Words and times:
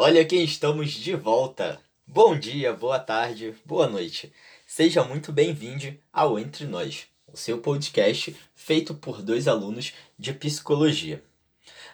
Olha 0.00 0.24
quem 0.24 0.44
estamos 0.44 0.92
de 0.92 1.16
volta. 1.16 1.80
Bom 2.06 2.38
dia, 2.38 2.72
boa 2.72 3.00
tarde, 3.00 3.52
boa 3.64 3.88
noite. 3.88 4.32
Seja 4.64 5.02
muito 5.02 5.32
bem-vindo 5.32 5.92
ao 6.12 6.38
Entre 6.38 6.66
Nós, 6.66 7.08
o 7.26 7.36
seu 7.36 7.58
podcast 7.58 8.36
feito 8.54 8.94
por 8.94 9.20
dois 9.20 9.48
alunos 9.48 9.92
de 10.16 10.32
psicologia. 10.32 11.20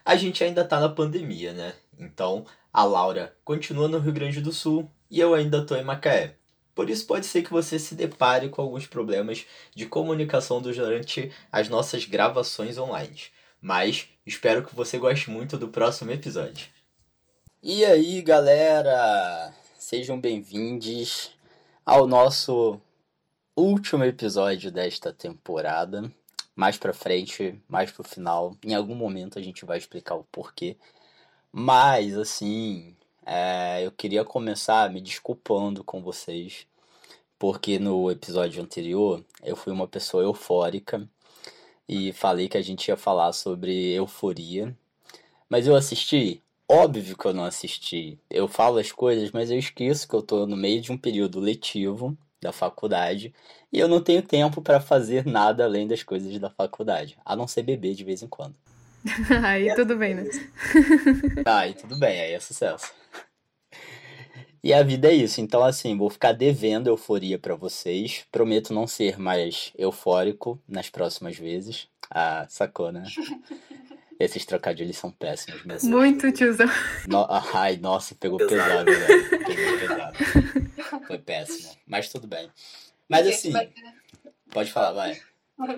A 0.05 0.17
gente 0.17 0.45
ainda 0.45 0.67
tá 0.67 0.79
na 0.79 0.91
pandemia, 0.91 1.55
né? 1.55 1.73
Então, 1.99 2.45
a 2.71 2.85
Laura 2.85 3.35
continua 3.43 3.89
no 3.89 3.99
Rio 3.99 4.13
Grande 4.13 4.43
do 4.43 4.53
Sul 4.53 4.87
e 5.11 5.19
eu 5.19 5.33
ainda 5.33 5.65
tô 5.65 5.75
em 5.75 5.83
Macaé. 5.83 6.35
Por 6.75 6.91
isso 6.91 7.07
pode 7.07 7.25
ser 7.25 7.41
que 7.41 7.51
você 7.51 7.79
se 7.79 7.95
depare 7.95 8.51
com 8.51 8.61
alguns 8.61 8.87
problemas 8.87 9.47
de 9.75 9.87
comunicação 9.87 10.61
durante 10.61 11.33
as 11.51 11.71
nossas 11.71 12.05
gravações 12.05 12.77
online. 12.77 13.19
Mas 13.63 14.11
espero 14.27 14.63
que 14.63 14.77
você 14.77 14.99
goste 14.99 15.31
muito 15.31 15.57
do 15.57 15.69
próximo 15.69 16.11
episódio. 16.11 16.67
E 17.67 17.83
aí, 17.83 18.21
galera? 18.21 19.51
Sejam 19.79 20.21
bem-vindos 20.21 21.31
ao 21.83 22.07
nosso 22.07 22.79
último 23.57 24.05
episódio 24.05 24.71
desta 24.71 25.15
temporada. 25.15 26.13
Mais 26.55 26.77
pra 26.77 26.93
frente, 26.93 27.59
mais 27.67 27.91
pro 27.91 28.05
final, 28.05 28.55
em 28.63 28.75
algum 28.75 28.95
momento 28.95 29.39
a 29.39 29.43
gente 29.43 29.65
vai 29.65 29.79
explicar 29.79 30.15
o 30.15 30.25
porquê. 30.25 30.77
Mas, 31.51 32.19
assim, 32.19 32.95
é, 33.25 33.87
eu 33.87 33.91
queria 33.91 34.27
começar 34.27 34.91
me 34.91 35.01
desculpando 35.01 35.83
com 35.83 36.03
vocês, 36.03 36.67
porque 37.39 37.79
no 37.79 38.11
episódio 38.11 38.63
anterior 38.63 39.25
eu 39.43 39.57
fui 39.57 39.73
uma 39.73 39.89
pessoa 39.89 40.23
eufórica 40.23 41.09
e 41.89 42.13
falei 42.13 42.47
que 42.47 42.59
a 42.59 42.63
gente 42.63 42.89
ia 42.89 42.97
falar 42.99 43.33
sobre 43.33 43.95
euforia. 43.95 44.77
Mas 45.49 45.67
eu 45.67 45.75
assisti 45.75 46.44
Óbvio 46.69 47.17
que 47.17 47.27
eu 47.27 47.35
não 47.35 47.45
assisti. 47.45 48.19
Eu 48.31 48.49
falo 48.49 48.79
as 48.79 48.91
coisas, 48.91 49.31
mas 49.31 49.51
eu 49.51 49.59
esqueço 49.59 50.09
que 50.09 50.15
eu 50.15 50.23
tô 50.23 50.47
no 50.47 50.57
meio 50.57 50.81
de 50.81 50.91
um 50.93 50.97
período 50.97 51.39
letivo 51.39 52.17
da 52.41 52.53
faculdade 52.53 53.35
e 53.73 53.79
eu 53.79 53.89
não 53.89 54.01
tenho 54.01 54.23
tempo 54.23 54.63
para 54.63 54.81
fazer 54.81 55.27
nada 55.27 55.65
além 55.65 55.87
das 55.87 56.03
coisas 56.03 56.39
da 56.39 56.51
faculdade, 56.51 57.19
a 57.25 57.37
não 57.37 57.47
ser 57.47 57.63
beber 57.63 57.95
de 57.95 58.05
vez 58.05 58.23
em 58.23 58.29
quando. 58.29 58.55
aí 59.45 59.75
tudo 59.75 59.97
bem, 59.97 60.15
né? 60.15 60.25
aí 61.45 61.75
tudo 61.77 61.99
bem, 61.99 62.21
aí 62.21 62.33
é 62.33 62.41
sucesso. 62.41 62.93
E 64.63 64.73
a 64.73 64.83
vida 64.83 65.09
é 65.09 65.13
isso. 65.13 65.43
Então, 65.43 65.63
assim, 65.63 65.95
vou 65.95 66.09
ficar 66.09 66.33
devendo 66.33 66.87
euforia 66.87 67.39
para 67.39 67.55
vocês. 67.55 68.25
Prometo 68.33 68.73
não 68.73 68.87
ser 68.87 69.19
mais 69.19 69.71
eufórico 69.77 70.59
nas 70.67 70.89
próximas 70.89 71.37
vezes. 71.37 71.87
Ah, 72.11 72.47
sacou, 72.49 72.91
né? 72.91 73.05
Esses 74.19 74.45
trocadilhos 74.45 74.97
são 74.97 75.11
péssimos 75.11 75.65
mesmo. 75.65 75.91
Muito 75.91 76.31
tiozão. 76.33 76.69
No... 77.09 77.27
Ai, 77.53 77.77
nossa, 77.77 78.15
pegou 78.15 78.39
pesado, 78.39 78.85
velho. 78.85 79.31
Pegou 79.31 79.79
pesado. 79.79 81.05
Foi 81.07 81.19
péssimo. 81.19 81.71
Mas 81.87 82.09
tudo 82.09 82.27
bem. 82.27 82.49
Mas 83.09 83.27
assim. 83.27 83.53
Pode 84.51 84.73
falar, 84.73 84.93
vai. 84.93 85.21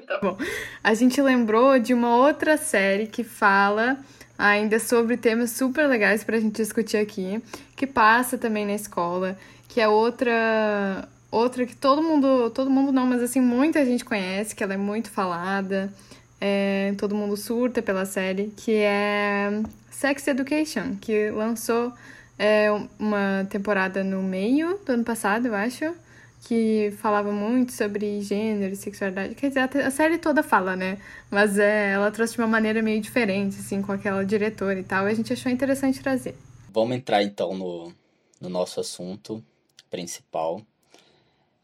Tá 0.07 0.19
bom. 0.23 0.37
A 0.83 0.95
gente 0.95 1.20
lembrou 1.20 1.79
de 1.79 1.92
uma 1.92 2.17
outra 2.17 2.57
série 2.57 3.07
que 3.07 3.23
fala 3.23 3.98
ainda 4.39 4.79
sobre 4.79 5.17
temas 5.17 5.51
super 5.51 5.87
legais 5.87 6.23
pra 6.23 6.39
gente 6.39 6.57
discutir 6.57 6.98
aqui, 6.98 7.42
que 7.75 7.87
passa 7.87 8.37
também 8.37 8.67
na 8.67 8.75
escola, 8.75 9.39
que 9.69 9.81
é 9.81 9.89
outra 9.89 11.09
outra 11.31 11.67
que 11.67 11.77
todo 11.77 12.03
mundo, 12.03 12.51
todo 12.51 12.70
mundo 12.70 12.92
não, 12.92 13.07
mas 13.07 13.23
assim 13.23 13.41
muita 13.41 13.84
gente 13.84 14.05
conhece, 14.05 14.55
que 14.55 14.62
ela 14.62 14.75
é 14.75 14.79
muito 14.79 15.11
falada, 15.11 15.92
é, 16.41 16.95
todo 16.98 17.15
mundo 17.15 17.37
surta 17.37 17.83
pela 17.83 18.05
série, 18.05 18.53
que 18.56 18.73
é 18.73 19.62
Sex 19.91 20.27
Education, 20.29 20.97
que 21.01 21.31
lançou 21.31 21.92
é, 22.39 22.69
uma 22.98 23.47
temporada 23.48 24.05
no 24.05 24.23
meio 24.23 24.79
do 24.85 24.92
ano 24.92 25.05
passado, 25.05 25.47
eu 25.47 25.55
acho, 25.55 25.95
que 26.42 26.92
falava 26.98 27.33
muito 27.33 27.73
sobre 27.73 28.20
gênero 28.20 28.73
e 28.73 28.77
sexualidade. 28.77 29.35
Quer 29.35 29.48
dizer, 29.48 29.61
a 29.61 29.91
série 29.91 30.19
toda 30.19 30.42
fala, 30.42 30.77
né? 30.77 30.98
Mas 31.30 31.58
é, 31.58 31.92
ela 31.92 32.11
trouxe 32.11 32.35
de 32.35 32.41
uma 32.41 32.47
maneira 32.47 32.83
meio 32.83 33.01
diferente, 33.01 33.58
assim, 33.58 33.83
com 33.83 33.92
aquela 33.92 34.24
diretora 34.24 34.79
e 34.79 34.85
tal, 34.85 35.08
e 35.08 35.13
a 35.13 35.14
gente 35.14 35.33
achou 35.33 35.51
interessante 35.51 36.01
trazer. 36.01 36.36
Vamos 36.70 36.97
entrar 36.97 37.23
então 37.23 37.55
no, 37.55 37.92
no 38.41 38.48
nosso 38.48 38.80
assunto 38.80 39.42
principal 39.91 40.61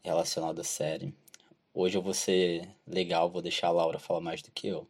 relacionado 0.03 0.59
à 0.59 0.63
série. 0.63 1.13
Hoje 1.75 1.97
eu 1.97 2.03
vou 2.03 2.13
ser 2.13 2.69
legal, 2.87 3.31
vou 3.31 3.41
deixar 3.41 3.67
a 3.67 3.71
Laura 3.71 3.97
falar 3.97 4.21
mais 4.21 4.43
do 4.43 4.51
que 4.51 4.67
eu. 4.67 4.87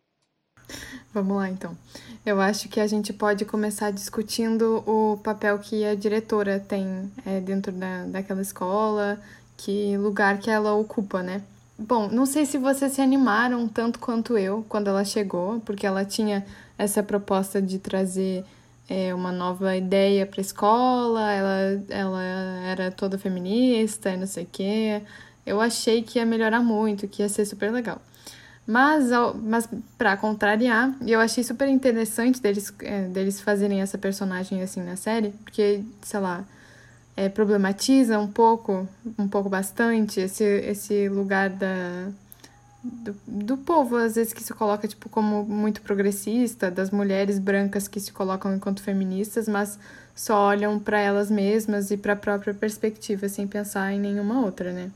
Vamos 1.13 1.37
lá, 1.37 1.49
então. 1.49 1.77
Eu 2.25 2.41
acho 2.41 2.67
que 2.67 2.79
a 2.79 2.87
gente 2.87 3.13
pode 3.13 3.45
começar 3.45 3.91
discutindo 3.91 4.83
o 4.85 5.17
papel 5.17 5.57
que 5.59 5.85
a 5.85 5.95
diretora 5.95 6.59
tem 6.59 7.09
é, 7.25 7.39
dentro 7.39 7.71
da, 7.71 8.05
daquela 8.05 8.41
escola, 8.41 9.17
que 9.55 9.95
lugar 9.97 10.39
que 10.39 10.49
ela 10.49 10.73
ocupa, 10.73 11.23
né? 11.23 11.41
Bom, 11.79 12.09
não 12.09 12.25
sei 12.25 12.45
se 12.45 12.57
vocês 12.57 12.91
se 12.91 13.01
animaram 13.01 13.67
tanto 13.67 13.97
quanto 13.97 14.37
eu 14.37 14.65
quando 14.67 14.89
ela 14.89 15.05
chegou, 15.05 15.61
porque 15.61 15.87
ela 15.87 16.03
tinha 16.03 16.45
essa 16.77 17.01
proposta 17.01 17.61
de 17.61 17.79
trazer 17.79 18.43
é, 18.89 19.13
uma 19.13 19.31
nova 19.31 19.75
ideia 19.77 20.25
para 20.25 20.39
a 20.39 20.41
escola, 20.41 21.31
ela, 21.31 21.83
ela 21.89 22.23
era 22.65 22.91
toda 22.91 23.17
feminista 23.17 24.09
e 24.09 24.17
não 24.17 24.27
sei 24.27 24.43
o 24.43 24.49
quê 24.51 25.01
eu 25.45 25.59
achei 25.61 26.01
que 26.01 26.19
ia 26.19 26.25
melhorar 26.25 26.61
muito, 26.61 27.07
que 27.07 27.21
ia 27.21 27.29
ser 27.29 27.45
super 27.45 27.71
legal. 27.71 28.01
Mas, 28.65 29.09
mas 29.43 29.67
para 29.97 30.15
contrariar, 30.15 30.95
eu 31.05 31.19
achei 31.19 31.43
super 31.43 31.67
interessante 31.67 32.41
deles, 32.41 32.73
é, 32.79 33.07
deles 33.07 33.41
fazerem 33.41 33.81
essa 33.81 33.97
personagem 33.97 34.61
assim 34.61 34.81
na 34.81 34.95
série, 34.95 35.31
porque, 35.43 35.83
sei 36.01 36.19
lá, 36.19 36.45
é, 37.15 37.27
problematiza 37.27 38.17
um 38.17 38.27
pouco, 38.27 38.87
um 39.19 39.27
pouco 39.27 39.49
bastante, 39.49 40.21
esse, 40.21 40.43
esse 40.43 41.09
lugar 41.09 41.49
da, 41.49 42.07
do, 42.81 43.15
do 43.27 43.57
povo, 43.57 43.97
às 43.97 44.15
vezes, 44.15 44.31
que 44.31 44.41
se 44.41 44.53
coloca 44.53 44.87
tipo, 44.87 45.09
como 45.09 45.43
muito 45.43 45.81
progressista, 45.81 46.71
das 46.71 46.89
mulheres 46.89 47.39
brancas 47.39 47.87
que 47.89 47.99
se 47.99 48.13
colocam 48.13 48.55
enquanto 48.55 48.81
feministas, 48.81 49.47
mas 49.47 49.77
só 50.15 50.47
olham 50.47 50.79
para 50.79 50.99
elas 50.99 51.29
mesmas 51.29 51.91
e 51.91 51.97
para 51.97 52.13
a 52.13 52.17
própria 52.17 52.53
perspectiva, 52.53 53.27
sem 53.27 53.45
pensar 53.45 53.91
em 53.91 53.99
nenhuma 53.99 54.41
outra, 54.41 54.71
né? 54.71 54.91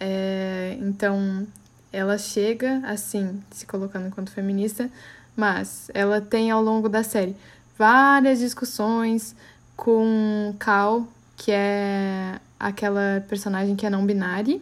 É, 0.00 0.78
então, 0.80 1.46
ela 1.92 2.16
chega 2.16 2.80
assim, 2.86 3.42
se 3.50 3.66
colocando 3.66 4.06
enquanto 4.08 4.30
feminista, 4.30 4.90
mas 5.36 5.90
ela 5.92 6.20
tem 6.20 6.50
ao 6.50 6.62
longo 6.62 6.88
da 6.88 7.02
série 7.02 7.36
várias 7.78 8.38
discussões 8.38 9.36
com 9.76 10.54
Cal, 10.58 11.06
que 11.36 11.52
é 11.52 12.40
aquela 12.58 13.24
personagem 13.28 13.76
que 13.76 13.86
é 13.86 13.90
não 13.90 14.06
binária. 14.06 14.60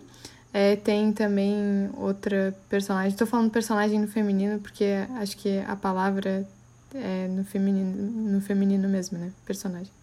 É, 0.53 0.77
tem 0.77 1.12
também 1.12 1.91
outra 1.94 2.54
personagem. 2.69 3.10
Estou 3.10 3.27
falando 3.27 3.50
personagem 3.50 4.00
no 4.00 4.09
feminino 4.09 4.59
porque 4.60 4.87
acho 5.21 5.37
que 5.37 5.60
a 5.60 5.77
palavra 5.77 6.48
é 6.94 7.28
no 7.28 7.44
feminino, 7.44 8.32
no 8.32 8.41
feminino 8.41 8.88
mesmo, 8.88 9.19
né? 9.19 9.31
Personagem 9.44 9.97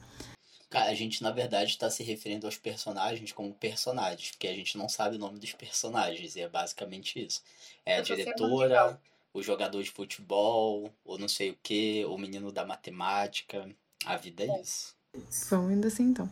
a 0.83 0.93
gente 0.93 1.23
na 1.23 1.31
verdade 1.31 1.71
está 1.71 1.89
se 1.89 2.03
referindo 2.03 2.45
aos 2.45 2.57
personagens 2.57 3.31
como 3.31 3.53
personagens, 3.53 4.31
porque 4.31 4.47
a 4.47 4.53
gente 4.53 4.77
não 4.77 4.89
sabe 4.89 5.15
o 5.15 5.19
nome 5.19 5.39
dos 5.39 5.53
personagens, 5.53 6.35
e 6.35 6.41
é 6.41 6.49
basicamente 6.49 7.23
isso. 7.23 7.41
É 7.85 7.97
a 7.97 8.01
diretora, 8.01 8.99
o 9.33 9.41
jogador 9.41 9.81
de 9.83 9.91
futebol, 9.91 10.91
ou 11.03 11.17
não 11.17 11.27
sei 11.27 11.51
o 11.51 11.57
que, 11.61 12.05
o 12.05 12.17
menino 12.17 12.51
da 12.51 12.65
matemática. 12.65 13.69
A 14.05 14.17
vida 14.17 14.43
é, 14.43 14.47
é. 14.47 14.61
isso. 14.61 14.95
Vamos 15.49 15.71
indo 15.71 15.87
assim 15.87 16.03
então. 16.03 16.29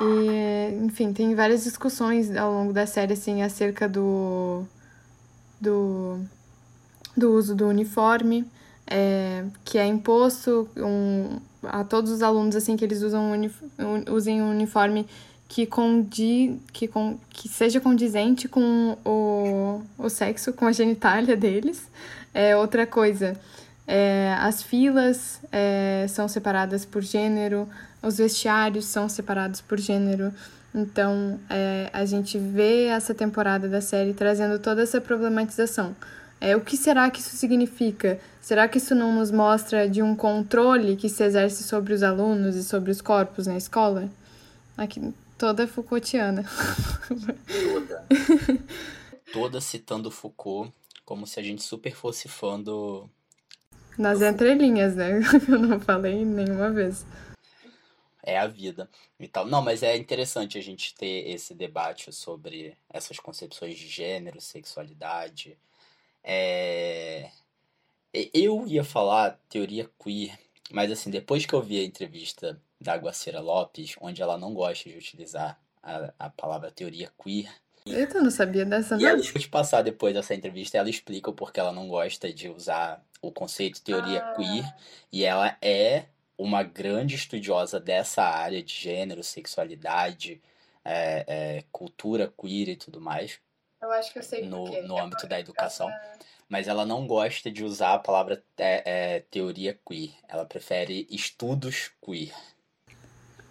E, 0.00 0.84
enfim, 0.84 1.12
tem 1.12 1.34
várias 1.34 1.64
discussões 1.64 2.34
ao 2.36 2.52
longo 2.52 2.72
da 2.72 2.86
série 2.86 3.12
assim 3.12 3.42
acerca 3.42 3.88
do 3.88 4.64
do, 5.60 6.24
do 7.14 7.32
uso 7.32 7.54
do 7.54 7.68
uniforme, 7.68 8.50
é, 8.90 9.44
que 9.64 9.78
é 9.78 9.86
imposto 9.86 10.68
um, 10.76 11.38
a 11.62 11.84
todos 11.84 12.10
os 12.10 12.22
alunos 12.22 12.56
assim 12.56 12.76
que 12.76 12.84
eles 12.84 13.02
usam 13.02 13.32
usem 14.10 14.42
um 14.42 14.50
uniforme 14.50 15.06
que 15.50 15.66
condi, 15.66 16.58
que, 16.72 16.86
com, 16.86 17.18
que 17.28 17.48
seja 17.48 17.80
condizente 17.80 18.46
com 18.46 18.96
o, 19.04 19.82
o 19.98 20.08
sexo, 20.08 20.52
com 20.52 20.64
a 20.64 20.72
genitália 20.72 21.36
deles. 21.36 21.88
É 22.32 22.56
outra 22.56 22.86
coisa. 22.86 23.36
É, 23.84 24.32
as 24.38 24.62
filas 24.62 25.40
é, 25.50 26.06
são 26.08 26.28
separadas 26.28 26.84
por 26.84 27.02
gênero, 27.02 27.68
os 28.00 28.18
vestiários 28.18 28.84
são 28.84 29.08
separados 29.08 29.60
por 29.60 29.80
gênero. 29.80 30.32
Então, 30.72 31.40
é, 31.50 31.90
a 31.92 32.04
gente 32.04 32.38
vê 32.38 32.84
essa 32.84 33.12
temporada 33.12 33.68
da 33.68 33.80
série 33.80 34.14
trazendo 34.14 34.60
toda 34.60 34.82
essa 34.82 35.00
problematização. 35.00 35.96
É, 36.40 36.56
o 36.56 36.60
que 36.62 36.76
será 36.76 37.10
que 37.10 37.20
isso 37.20 37.36
significa? 37.36 38.18
Será 38.40 38.66
que 38.66 38.78
isso 38.78 38.94
não 38.94 39.14
nos 39.14 39.30
mostra 39.30 39.86
de 39.86 40.00
um 40.00 40.16
controle 40.16 40.96
que 40.96 41.08
se 41.08 41.22
exerce 41.22 41.62
sobre 41.62 41.92
os 41.92 42.02
alunos 42.02 42.56
e 42.56 42.64
sobre 42.64 42.90
os 42.90 43.02
corpos 43.02 43.46
na 43.46 43.58
escola? 43.58 44.10
Aqui, 44.74 45.12
toda 45.36 45.68
Foucaultiana. 45.68 46.44
Toda. 47.06 48.06
toda 49.30 49.60
citando 49.60 50.10
Foucault, 50.10 50.72
como 51.04 51.26
se 51.26 51.38
a 51.38 51.42
gente 51.42 51.62
super 51.62 51.94
fosse 51.94 52.26
fã 52.26 52.58
do. 52.58 53.06
Nas 53.98 54.22
entrelinhas, 54.22 54.96
né? 54.96 55.20
Eu 55.46 55.58
não 55.58 55.78
falei 55.78 56.24
nenhuma 56.24 56.70
vez. 56.70 57.04
é 58.22 58.38
a 58.38 58.46
vida 58.46 58.88
e 59.18 59.28
tal. 59.28 59.44
Não, 59.44 59.60
mas 59.60 59.82
é 59.82 59.94
interessante 59.94 60.56
a 60.56 60.62
gente 60.62 60.94
ter 60.94 61.28
esse 61.28 61.52
debate 61.52 62.10
sobre 62.10 62.74
essas 62.88 63.18
concepções 63.18 63.76
de 63.76 63.86
gênero, 63.86 64.40
sexualidade. 64.40 65.58
É... 66.22 67.30
Eu 68.12 68.66
ia 68.66 68.82
falar 68.82 69.38
teoria 69.48 69.88
queer, 70.02 70.36
mas 70.70 70.90
assim, 70.90 71.10
depois 71.10 71.46
que 71.46 71.54
eu 71.54 71.62
vi 71.62 71.80
a 71.80 71.84
entrevista 71.84 72.60
da 72.80 72.96
Guacira 72.96 73.40
Lopes, 73.40 73.94
onde 74.00 74.20
ela 74.20 74.36
não 74.36 74.52
gosta 74.52 74.88
de 74.88 74.96
utilizar 74.96 75.60
a, 75.82 76.12
a 76.18 76.30
palavra 76.30 76.70
teoria 76.70 77.10
queer. 77.22 77.48
Eu 77.86 78.22
não 78.22 78.30
sabia 78.30 78.64
dessa, 78.64 78.96
não. 78.96 79.02
E 79.02 79.04
eu 79.04 79.16
vou 79.16 79.40
te 79.40 79.48
passar 79.48 79.82
depois 79.82 80.14
dessa 80.14 80.34
entrevista, 80.34 80.76
ela 80.76 80.90
explica 80.90 81.30
o 81.30 81.34
porquê 81.34 81.60
ela 81.60 81.72
não 81.72 81.88
gosta 81.88 82.32
de 82.32 82.48
usar 82.48 83.04
o 83.22 83.30
conceito 83.30 83.82
teoria 83.82 84.22
ah. 84.22 84.34
queer, 84.34 84.74
e 85.12 85.24
ela 85.24 85.56
é 85.60 86.06
uma 86.36 86.62
grande 86.62 87.14
estudiosa 87.14 87.78
dessa 87.78 88.22
área 88.22 88.62
de 88.62 88.72
gênero, 88.72 89.22
sexualidade, 89.22 90.40
é, 90.84 91.24
é, 91.26 91.64
cultura 91.70 92.32
queer 92.38 92.70
e 92.70 92.76
tudo 92.76 93.00
mais. 93.00 93.38
Eu 93.80 93.90
acho 93.92 94.12
que 94.12 94.18
eu 94.18 94.22
sei 94.22 94.46
no, 94.46 94.66
no 94.82 94.98
âmbito 94.98 95.26
da 95.26 95.40
educação. 95.40 95.90
Mas 96.48 96.66
ela 96.66 96.84
não 96.84 97.06
gosta 97.06 97.50
de 97.50 97.64
usar 97.64 97.94
a 97.94 97.98
palavra 97.98 98.42
é, 98.58 98.82
é, 98.84 99.20
teoria 99.30 99.78
queer. 99.86 100.10
Ela 100.28 100.44
prefere 100.44 101.06
estudos 101.08 101.92
queer. 102.04 102.34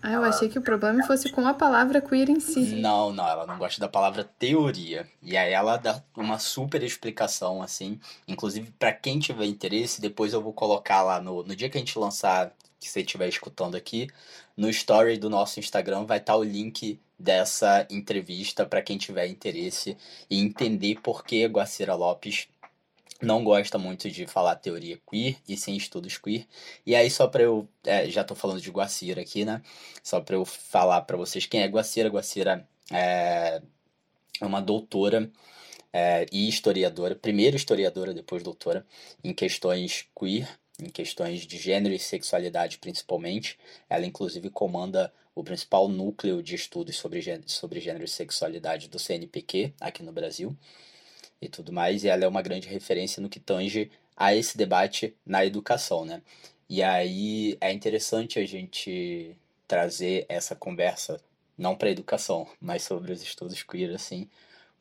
Ah, 0.02 0.14
eu 0.14 0.24
achei 0.24 0.48
que 0.48 0.58
o 0.58 0.62
problema 0.62 1.06
fosse 1.06 1.30
com 1.30 1.46
a 1.46 1.54
palavra 1.54 2.02
queer 2.02 2.30
em 2.30 2.40
si. 2.40 2.76
Não, 2.76 3.12
não, 3.12 3.28
ela 3.28 3.46
não 3.46 3.58
gosta 3.58 3.81
da 3.81 3.88
palavra 3.88 4.24
teoria. 4.24 5.10
E 5.22 5.36
aí 5.36 5.52
ela 5.52 5.78
dá 5.78 6.02
uma 6.16 6.40
super 6.40 6.84
explicação, 6.84 7.62
assim. 7.62 8.00
Inclusive, 8.28 8.72
para 8.72 8.94
quem 8.94 9.20
tiver 9.20 9.46
interesse, 9.46 10.00
depois 10.00 10.32
eu 10.32 10.42
vou 10.42 10.54
colocar 10.54 11.02
lá 11.02 11.22
no, 11.22 11.44
no 11.44 11.56
dia 11.56 11.70
que 11.70 11.78
a 11.78 11.82
gente 11.82 12.00
lançar 12.00 12.54
que 12.80 12.88
você 12.88 13.02
estiver 13.02 13.28
escutando 13.28 13.75
aqui, 13.75 14.08
no 14.56 14.70
story 14.70 15.18
do 15.18 15.30
nosso 15.30 15.60
Instagram 15.60 16.06
vai 16.06 16.18
estar 16.18 16.34
tá 16.34 16.40
o 16.40 16.44
link 16.44 17.00
dessa 17.19 17.86
entrevista 17.89 18.66
para 18.66 18.81
quem 18.81 18.98
tiver 18.98 19.27
interesse 19.27 19.98
e 20.30 20.39
entender 20.39 21.01
por 21.01 21.25
que 21.25 21.45
Guacira 21.45 21.94
Lopes 21.94 22.48
não 23.21 23.44
gosta 23.44 23.77
muito 23.77 24.10
de 24.10 24.25
falar 24.25 24.56
teoria 24.56 24.98
queer 25.10 25.38
e 25.48 25.57
sem 25.57 25.75
estudos 25.75 26.18
queer. 26.18 26.48
E 26.86 26.95
aí, 26.95 27.12
só 27.12 27.27
para 27.27 27.44
eu. 27.44 27.68
É, 27.83 28.10
já 28.10 28.21
estou 28.21 28.38
falando 28.38 28.62
de 28.62 28.71
Guacira 28.71 29.21
aqui, 29.21 29.44
né? 29.44 29.62
Só 30.01 30.21
para 30.21 30.36
eu 30.36 30.45
falar 30.45 31.01
para 31.01 31.18
vocês 31.18 31.45
quem 31.45 31.62
é 31.62 31.68
Guacira. 31.68 32.07
Guacira 32.10 32.66
é 32.89 33.62
uma 34.42 34.62
doutora 34.62 35.30
é, 35.92 36.25
e 36.31 36.48
historiadora, 36.48 37.13
primeiro 37.13 37.57
historiadora, 37.57 38.13
depois 38.13 38.42
doutora, 38.42 38.86
em 39.22 39.33
questões 39.33 40.07
queer 40.18 40.48
em 40.81 40.89
questões 40.89 41.45
de 41.45 41.57
gênero 41.57 41.94
e 41.94 42.00
sexualidade 42.00 42.77
principalmente. 42.77 43.60
Ela 43.89 44.06
inclusive 44.06 44.50
comanda 44.50 45.13
o 45.39 45.44
principal 45.44 45.88
núcleo 45.88 46.44
de 46.44 46.56
estudos 46.56 46.95
sobre 46.97 47.21
gênero, 47.21 47.50
sobre 47.50 47.80
gênero 47.80 48.06
e 48.06 48.07
sexualidade 48.07 48.89
do 48.89 49.00
CNPq 49.00 49.74
aqui 49.80 50.03
no 50.03 50.12
Brasil 50.12 50.56
e 51.41 51.47
tudo 51.47 51.71
mais, 51.71 52.03
e 52.03 52.09
ela 52.09 52.25
é 52.25 52.27
uma 52.27 52.41
grande 52.41 52.68
referência 52.68 53.21
no 53.21 53.30
que 53.30 53.39
tange 53.39 53.89
a 54.15 54.36
esse 54.36 54.57
debate 54.57 55.15
na 55.25 55.45
educação, 55.45 56.03
né? 56.06 56.21
E 56.69 56.83
aí 56.83 57.57
é 57.62 57.71
interessante 57.71 58.39
a 58.39 58.45
gente 58.45 59.36
trazer 59.68 60.25
essa 60.30 60.56
conversa 60.56 61.19
não 61.57 61.75
para 61.75 61.89
educação, 61.89 62.47
mas 62.59 62.83
sobre 62.83 63.12
os 63.12 63.21
estudos 63.21 63.63
queer 63.63 63.94
assim, 63.95 64.30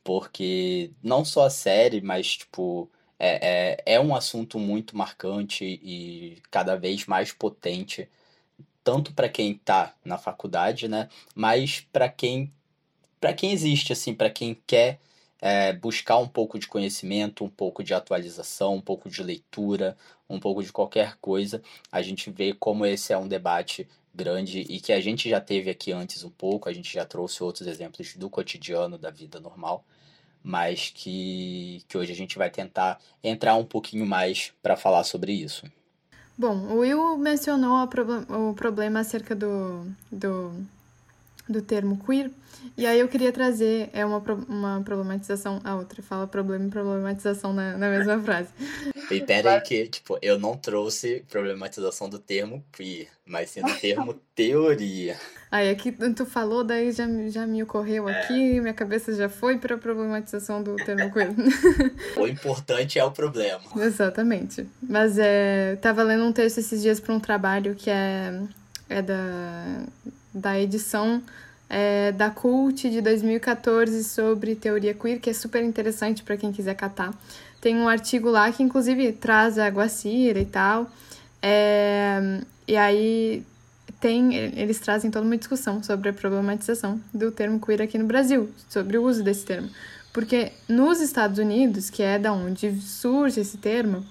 porque 0.04 0.90
não 1.02 1.24
só 1.24 1.44
a 1.46 1.50
série, 1.50 2.00
mas 2.00 2.36
tipo 2.38 2.90
é, 3.18 3.76
é, 3.86 3.94
é 3.94 4.00
um 4.00 4.14
assunto 4.14 4.58
muito 4.58 4.96
marcante 4.96 5.64
e 5.64 6.40
cada 6.50 6.76
vez 6.76 7.06
mais 7.06 7.32
potente, 7.32 8.08
tanto 8.88 9.12
para 9.12 9.28
quem 9.28 9.52
está 9.52 9.94
na 10.02 10.16
faculdade, 10.16 10.88
né? 10.88 11.10
Mas 11.34 11.86
para 11.92 12.08
quem 12.08 12.50
para 13.20 13.34
quem 13.34 13.52
existe, 13.52 13.92
assim, 13.92 14.14
para 14.14 14.30
quem 14.30 14.56
quer 14.66 14.98
é, 15.42 15.74
buscar 15.74 16.16
um 16.16 16.26
pouco 16.26 16.58
de 16.58 16.66
conhecimento, 16.66 17.44
um 17.44 17.50
pouco 17.50 17.84
de 17.84 17.92
atualização, 17.92 18.76
um 18.76 18.80
pouco 18.80 19.10
de 19.10 19.22
leitura, 19.22 19.94
um 20.26 20.40
pouco 20.40 20.62
de 20.62 20.72
qualquer 20.72 21.18
coisa, 21.20 21.62
a 21.92 22.00
gente 22.00 22.30
vê 22.30 22.54
como 22.54 22.86
esse 22.86 23.12
é 23.12 23.18
um 23.18 23.28
debate 23.28 23.86
grande 24.14 24.60
e 24.60 24.80
que 24.80 24.92
a 24.94 25.00
gente 25.02 25.28
já 25.28 25.38
teve 25.38 25.68
aqui 25.68 25.92
antes 25.92 26.24
um 26.24 26.30
pouco, 26.30 26.66
a 26.66 26.72
gente 26.72 26.90
já 26.90 27.04
trouxe 27.04 27.42
outros 27.42 27.68
exemplos 27.68 28.16
do 28.16 28.30
cotidiano, 28.30 28.96
da 28.96 29.10
vida 29.10 29.38
normal 29.38 29.84
mas 30.42 30.90
que, 30.94 31.82
que 31.88 31.98
hoje 31.98 32.12
a 32.12 32.16
gente 32.16 32.38
vai 32.38 32.48
tentar 32.48 32.98
entrar 33.22 33.54
um 33.56 33.64
pouquinho 33.64 34.06
mais 34.06 34.54
para 34.62 34.76
falar 34.76 35.04
sobre 35.04 35.32
isso. 35.32 35.66
Bom, 36.38 36.68
o 36.70 36.78
Will 36.78 37.18
mencionou 37.18 37.84
o 38.28 38.54
problema 38.54 39.00
acerca 39.00 39.34
do, 39.34 39.84
do, 40.10 40.52
do 41.48 41.62
termo 41.62 41.98
queer, 42.04 42.30
e 42.78 42.86
aí 42.86 43.00
eu 43.00 43.08
queria 43.08 43.32
trazer 43.32 43.90
é 43.92 44.04
uma, 44.04 44.22
uma 44.48 44.82
problematização, 44.84 45.60
a 45.64 45.74
outra 45.74 46.00
fala 46.00 46.28
problema 46.28 46.66
e 46.66 46.70
problematização 46.70 47.52
na, 47.52 47.76
na 47.76 47.88
mesma 47.90 48.20
frase. 48.22 48.50
E 49.10 49.20
pera 49.20 49.54
aí 49.54 49.60
que, 49.60 49.88
tipo, 49.88 50.16
eu 50.22 50.38
não 50.38 50.56
trouxe 50.56 51.24
problematização 51.28 52.08
do 52.08 52.20
termo 52.20 52.64
queer, 52.72 53.08
mas 53.26 53.50
sim 53.50 53.62
do 53.62 53.74
termo 53.74 54.14
teoria. 54.32 55.16
Aí 55.50 55.70
aqui 55.70 55.90
tu 56.14 56.24
falou, 56.26 56.62
daí 56.62 56.92
já, 56.92 57.04
já 57.28 57.46
me 57.46 57.62
ocorreu 57.62 58.08
é. 58.08 58.20
aqui, 58.20 58.60
minha 58.60 58.74
cabeça 58.74 59.14
já 59.14 59.28
foi 59.28 59.58
para 59.58 59.74
a 59.74 59.78
problematização 59.78 60.62
do 60.62 60.76
termo 60.76 61.10
queer. 61.12 61.34
O 62.16 62.28
importante 62.28 62.98
é 62.98 63.04
o 63.04 63.10
problema. 63.10 63.62
Exatamente. 63.76 64.68
Mas 64.80 65.18
é, 65.18 65.76
tava 65.76 66.02
lendo 66.02 66.24
um 66.24 66.32
texto 66.32 66.58
esses 66.58 66.82
dias 66.82 67.00
para 67.00 67.14
um 67.14 67.20
trabalho 67.20 67.74
que 67.74 67.90
é, 67.90 68.40
é 68.88 69.02
da, 69.02 69.82
da 70.32 70.58
edição 70.58 71.22
é, 71.68 72.12
da 72.12 72.30
Cult 72.30 72.88
de 72.88 73.00
2014 73.00 74.04
sobre 74.04 74.54
teoria 74.54 74.94
queer, 74.94 75.20
que 75.20 75.30
é 75.30 75.32
super 75.32 75.62
interessante 75.62 76.22
para 76.22 76.36
quem 76.36 76.52
quiser 76.52 76.74
catar. 76.74 77.12
Tem 77.60 77.76
um 77.76 77.88
artigo 77.88 78.30
lá 78.30 78.50
que, 78.52 78.62
inclusive, 78.62 79.12
traz 79.12 79.58
a 79.58 79.68
Guacira 79.68 80.38
e 80.38 80.46
tal. 80.46 80.90
É, 81.42 82.40
e 82.66 82.76
aí 82.76 83.44
tem, 84.00 84.34
eles 84.34 84.78
trazem 84.78 85.10
toda 85.10 85.26
uma 85.26 85.36
discussão 85.36 85.82
sobre 85.82 86.10
a 86.10 86.12
problematização 86.12 87.00
do 87.12 87.30
termo 87.30 87.60
queer 87.60 87.82
aqui 87.82 87.98
no 87.98 88.04
Brasil, 88.04 88.50
sobre 88.68 88.96
o 88.96 89.04
uso 89.04 89.22
desse 89.22 89.44
termo. 89.44 89.68
Porque 90.12 90.52
nos 90.68 91.00
Estados 91.00 91.38
Unidos, 91.38 91.90
que 91.90 92.02
é 92.02 92.18
da 92.18 92.32
onde 92.32 92.80
surge 92.80 93.40
esse 93.40 93.58
termo, 93.58 94.04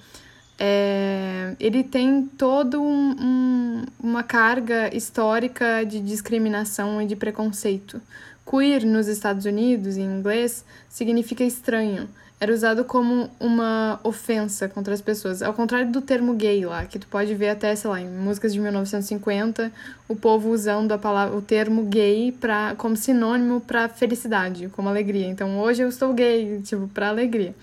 é, 0.59 1.55
ele 1.59 1.83
tem 1.83 2.23
toda 2.37 2.79
um, 2.79 3.15
um, 3.19 3.85
uma 3.99 4.23
carga 4.23 4.95
histórica 4.95 5.83
de 5.85 5.99
discriminação 5.99 7.01
e 7.01 7.05
de 7.05 7.15
preconceito. 7.15 8.01
Queer 8.49 8.85
nos 8.85 9.07
Estados 9.07 9.45
Unidos, 9.45 9.97
em 9.97 10.05
inglês, 10.05 10.65
significa 10.89 11.43
estranho. 11.43 12.07
Era 12.39 12.53
usado 12.53 12.85
como 12.85 13.29
uma 13.39 13.99
ofensa 14.03 14.69
contra 14.69 14.93
as 14.93 15.01
pessoas. 15.01 15.41
Ao 15.41 15.53
contrário 15.53 15.91
do 15.91 16.01
termo 16.01 16.33
gay 16.33 16.65
lá, 16.65 16.85
que 16.85 16.99
tu 16.99 17.07
pode 17.07 17.33
ver 17.33 17.49
até, 17.49 17.75
sei 17.75 17.89
lá, 17.89 17.99
em 17.99 18.07
músicas 18.07 18.53
de 18.53 18.59
1950, 18.59 19.71
o 20.07 20.15
povo 20.15 20.51
usando 20.51 20.91
a 20.91 20.99
palavra, 20.99 21.35
o 21.35 21.41
termo 21.41 21.83
gay 21.83 22.31
pra, 22.31 22.75
como 22.77 22.95
sinônimo 22.95 23.59
para 23.59 23.89
felicidade, 23.89 24.69
como 24.69 24.87
alegria. 24.87 25.27
Então, 25.27 25.59
hoje 25.59 25.81
eu 25.81 25.89
estou 25.89 26.13
gay, 26.13 26.61
tipo, 26.63 26.87
para 26.87 27.09
alegria. 27.09 27.55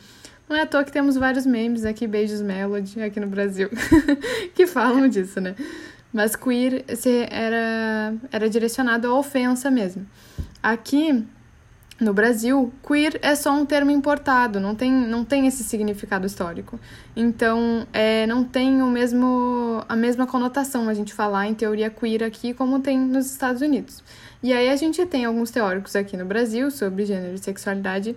Não 0.48 0.56
é 0.56 0.62
à 0.62 0.66
toa 0.66 0.84
que 0.84 0.92
temos 0.92 1.16
vários 1.16 1.46
memes 1.46 1.84
aqui, 1.84 2.06
Beijos 2.06 2.42
Melody, 2.42 3.00
aqui 3.02 3.18
no 3.18 3.26
Brasil, 3.26 3.70
que 4.54 4.66
falam 4.66 5.08
disso, 5.08 5.40
né? 5.40 5.54
Mas 6.12 6.36
queer 6.36 6.84
era, 7.30 8.14
era 8.30 8.48
direcionado 8.48 9.08
à 9.08 9.18
ofensa 9.18 9.70
mesmo. 9.70 10.06
Aqui 10.62 11.26
no 12.00 12.12
Brasil, 12.12 12.72
queer 12.86 13.18
é 13.22 13.34
só 13.34 13.52
um 13.52 13.64
termo 13.64 13.90
importado, 13.90 14.58
não 14.58 14.74
tem, 14.74 14.92
não 14.92 15.24
tem 15.24 15.46
esse 15.46 15.62
significado 15.62 16.26
histórico. 16.26 16.78
Então, 17.14 17.86
é, 17.92 18.26
não 18.26 18.44
tem 18.44 18.82
o 18.82 18.86
mesmo, 18.86 19.84
a 19.88 19.94
mesma 19.94 20.26
conotação 20.26 20.88
a 20.88 20.94
gente 20.94 21.14
falar 21.14 21.46
em 21.46 21.54
teoria 21.54 21.90
queer 21.90 22.24
aqui 22.24 22.52
como 22.52 22.80
tem 22.80 22.98
nos 22.98 23.30
Estados 23.30 23.62
Unidos. 23.62 24.02
E 24.42 24.52
aí 24.52 24.68
a 24.68 24.76
gente 24.76 25.04
tem 25.06 25.24
alguns 25.24 25.50
teóricos 25.50 25.96
aqui 25.96 26.16
no 26.16 26.24
Brasil 26.24 26.70
sobre 26.70 27.06
gênero 27.06 27.34
e 27.34 27.38
sexualidade 27.38 28.14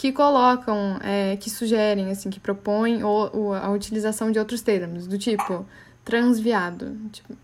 que 0.00 0.12
colocam, 0.12 0.98
é, 1.02 1.36
que 1.36 1.50
sugerem, 1.50 2.10
assim, 2.10 2.30
que 2.30 2.40
propõem 2.40 3.04
o, 3.04 3.52
a 3.52 3.68
utilização 3.68 4.32
de 4.32 4.38
outros 4.38 4.62
termos, 4.62 5.06
do 5.06 5.18
tipo 5.18 5.66
transviado. 6.02 6.96
Tipo, 7.12 7.36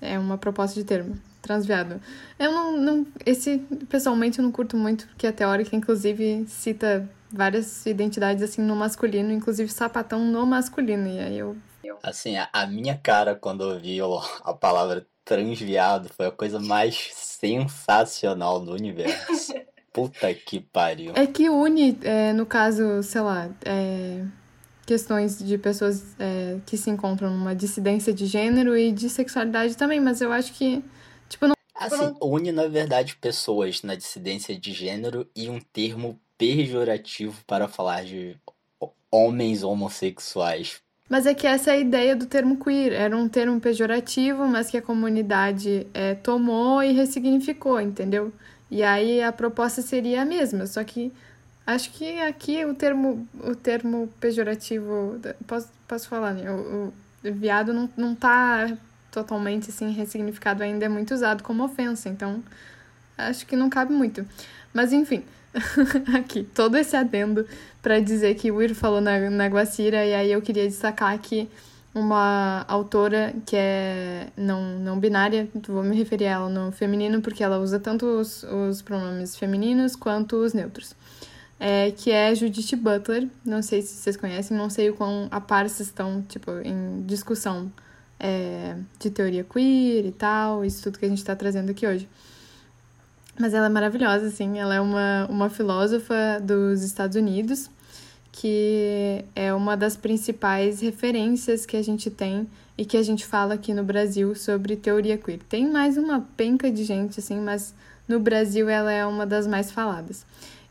é 0.00 0.18
uma 0.18 0.38
proposta 0.38 0.80
de 0.80 0.86
termo, 0.86 1.14
transviado. 1.42 2.00
Eu 2.38 2.52
não, 2.52 2.78
não. 2.78 3.06
Esse, 3.26 3.58
pessoalmente, 3.86 4.38
eu 4.38 4.44
não 4.44 4.50
curto 4.50 4.78
muito, 4.78 5.06
porque 5.08 5.26
a 5.26 5.32
teórica, 5.32 5.76
inclusive, 5.76 6.46
cita 6.48 7.06
várias 7.30 7.84
identidades, 7.84 8.42
assim, 8.42 8.62
no 8.62 8.74
masculino, 8.74 9.30
inclusive 9.30 9.70
sapatão 9.70 10.24
no 10.24 10.46
masculino. 10.46 11.06
E 11.06 11.18
aí 11.18 11.38
eu. 11.38 11.54
Assim, 12.02 12.38
a, 12.38 12.48
a 12.50 12.66
minha 12.66 12.96
cara 12.96 13.34
quando 13.34 13.62
eu 13.62 13.78
vi 13.78 13.98
a 14.42 14.54
palavra 14.54 15.06
transviado 15.22 16.08
foi 16.16 16.28
a 16.28 16.32
coisa 16.32 16.58
mais 16.58 17.10
sensacional 17.12 18.58
do 18.58 18.72
universo. 18.72 19.52
Puta 19.92 20.32
que 20.32 20.60
pariu. 20.60 21.12
É 21.14 21.26
que 21.26 21.50
une, 21.50 21.98
é, 22.02 22.32
no 22.32 22.46
caso, 22.46 23.02
sei 23.02 23.20
lá, 23.20 23.50
é, 23.64 24.24
questões 24.86 25.38
de 25.38 25.58
pessoas 25.58 26.16
é, 26.18 26.58
que 26.64 26.76
se 26.76 26.88
encontram 26.90 27.30
numa 27.30 27.54
dissidência 27.54 28.12
de 28.12 28.26
gênero 28.26 28.76
e 28.76 28.90
de 28.90 29.10
sexualidade 29.10 29.76
também, 29.76 30.00
mas 30.00 30.20
eu 30.20 30.32
acho 30.32 30.52
que, 30.54 30.82
tipo, 31.28 31.46
não. 31.46 31.54
Assim, 31.74 32.14
une, 32.22 32.52
na 32.52 32.68
verdade, 32.68 33.16
pessoas 33.16 33.82
na 33.82 33.94
dissidência 33.94 34.58
de 34.58 34.72
gênero 34.72 35.28
e 35.34 35.50
um 35.50 35.60
termo 35.60 36.18
pejorativo 36.38 37.42
para 37.46 37.68
falar 37.68 38.04
de 38.04 38.36
homens 39.10 39.62
homossexuais. 39.62 40.80
Mas 41.08 41.26
é 41.26 41.34
que 41.34 41.46
essa 41.46 41.70
é 41.70 41.74
a 41.74 41.78
ideia 41.78 42.16
do 42.16 42.24
termo 42.24 42.56
queer. 42.56 42.92
Era 42.92 43.14
um 43.14 43.28
termo 43.28 43.60
pejorativo, 43.60 44.46
mas 44.46 44.70
que 44.70 44.78
a 44.78 44.82
comunidade 44.82 45.86
é, 45.92 46.14
tomou 46.14 46.82
e 46.82 46.92
ressignificou, 46.92 47.78
entendeu? 47.80 48.32
E 48.72 48.82
aí 48.82 49.22
a 49.22 49.30
proposta 49.30 49.82
seria 49.82 50.22
a 50.22 50.24
mesma, 50.24 50.66
só 50.66 50.82
que 50.82 51.12
acho 51.66 51.92
que 51.92 52.18
aqui 52.22 52.64
o 52.64 52.72
termo, 52.74 53.28
o 53.44 53.54
termo 53.54 54.08
pejorativo. 54.18 55.20
Posso, 55.46 55.68
posso 55.86 56.08
falar, 56.08 56.32
né? 56.32 56.50
O, 56.50 56.90
o 57.22 57.32
viado 57.34 57.74
não, 57.74 57.86
não 57.94 58.14
tá 58.14 58.74
totalmente 59.10 59.68
assim 59.68 59.92
ressignificado 59.92 60.62
ainda, 60.62 60.86
é 60.86 60.88
muito 60.88 61.12
usado 61.12 61.42
como 61.42 61.62
ofensa, 61.62 62.08
então 62.08 62.42
acho 63.18 63.46
que 63.46 63.54
não 63.54 63.68
cabe 63.68 63.92
muito. 63.92 64.26
Mas 64.72 64.90
enfim. 64.90 65.22
aqui, 66.16 66.42
todo 66.42 66.78
esse 66.78 66.96
adendo 66.96 67.46
para 67.82 68.00
dizer 68.00 68.36
que 68.36 68.50
o 68.50 68.56
Will 68.56 68.74
falou 68.74 69.02
na, 69.02 69.28
na 69.28 69.48
Guacira, 69.48 70.02
e 70.06 70.14
aí 70.14 70.32
eu 70.32 70.40
queria 70.40 70.66
destacar 70.66 71.12
aqui 71.12 71.46
uma 71.94 72.64
autora 72.68 73.34
que 73.44 73.56
é 73.56 74.28
não, 74.36 74.78
não 74.78 74.98
binária, 74.98 75.48
vou 75.68 75.82
me 75.82 75.96
referir 75.96 76.26
a 76.26 76.30
ela 76.30 76.48
no 76.48 76.72
feminino, 76.72 77.20
porque 77.20 77.44
ela 77.44 77.58
usa 77.58 77.78
tanto 77.78 78.06
os, 78.06 78.42
os 78.44 78.82
pronomes 78.82 79.36
femininos 79.36 79.94
quanto 79.94 80.36
os 80.36 80.52
neutros. 80.52 80.94
É, 81.60 81.92
que 81.92 82.10
é 82.10 82.34
Judith 82.34 82.74
Butler, 82.74 83.28
não 83.44 83.62
sei 83.62 83.82
se 83.82 83.94
vocês 83.94 84.16
conhecem, 84.16 84.56
não 84.56 84.68
sei 84.68 84.90
o 84.90 84.94
quão 84.94 85.28
a 85.30 85.40
par 85.40 85.68
vocês 85.68 85.88
estão, 85.88 86.20
tipo, 86.22 86.50
em 86.64 87.02
discussão 87.06 87.70
é, 88.18 88.76
de 88.98 89.10
teoria 89.10 89.44
queer 89.44 90.06
e 90.06 90.12
tal, 90.12 90.64
isso 90.64 90.82
tudo 90.82 90.98
que 90.98 91.04
a 91.04 91.08
gente 91.08 91.18
está 91.18 91.36
trazendo 91.36 91.70
aqui 91.70 91.86
hoje. 91.86 92.08
Mas 93.38 93.54
ela 93.54 93.66
é 93.66 93.68
maravilhosa, 93.68 94.26
assim. 94.26 94.58
Ela 94.58 94.74
é 94.74 94.80
uma, 94.80 95.26
uma 95.28 95.50
filósofa 95.50 96.40
dos 96.42 96.82
Estados 96.82 97.16
Unidos, 97.16 97.70
que 98.32 99.24
é 99.36 99.52
uma 99.52 99.76
das 99.76 99.96
principais 99.96 100.80
referências 100.80 101.64
que 101.64 101.76
a 101.76 101.82
gente 101.82 102.10
tem 102.10 102.48
e 102.76 102.84
que 102.84 102.96
a 102.96 103.02
gente 103.02 103.24
fala 103.24 103.54
aqui 103.54 103.72
no 103.74 103.84
Brasil 103.84 104.34
sobre 104.34 104.74
teoria 104.74 105.18
queer. 105.18 105.40
Tem 105.48 105.70
mais 105.70 105.96
uma 105.96 106.26
penca 106.36 106.70
de 106.70 106.82
gente, 106.82 107.20
assim, 107.20 107.38
mas 107.38 107.74
no 108.08 108.18
Brasil 108.18 108.68
ela 108.68 108.90
é 108.90 109.04
uma 109.04 109.26
das 109.26 109.46
mais 109.46 109.70
faladas. 109.70 110.24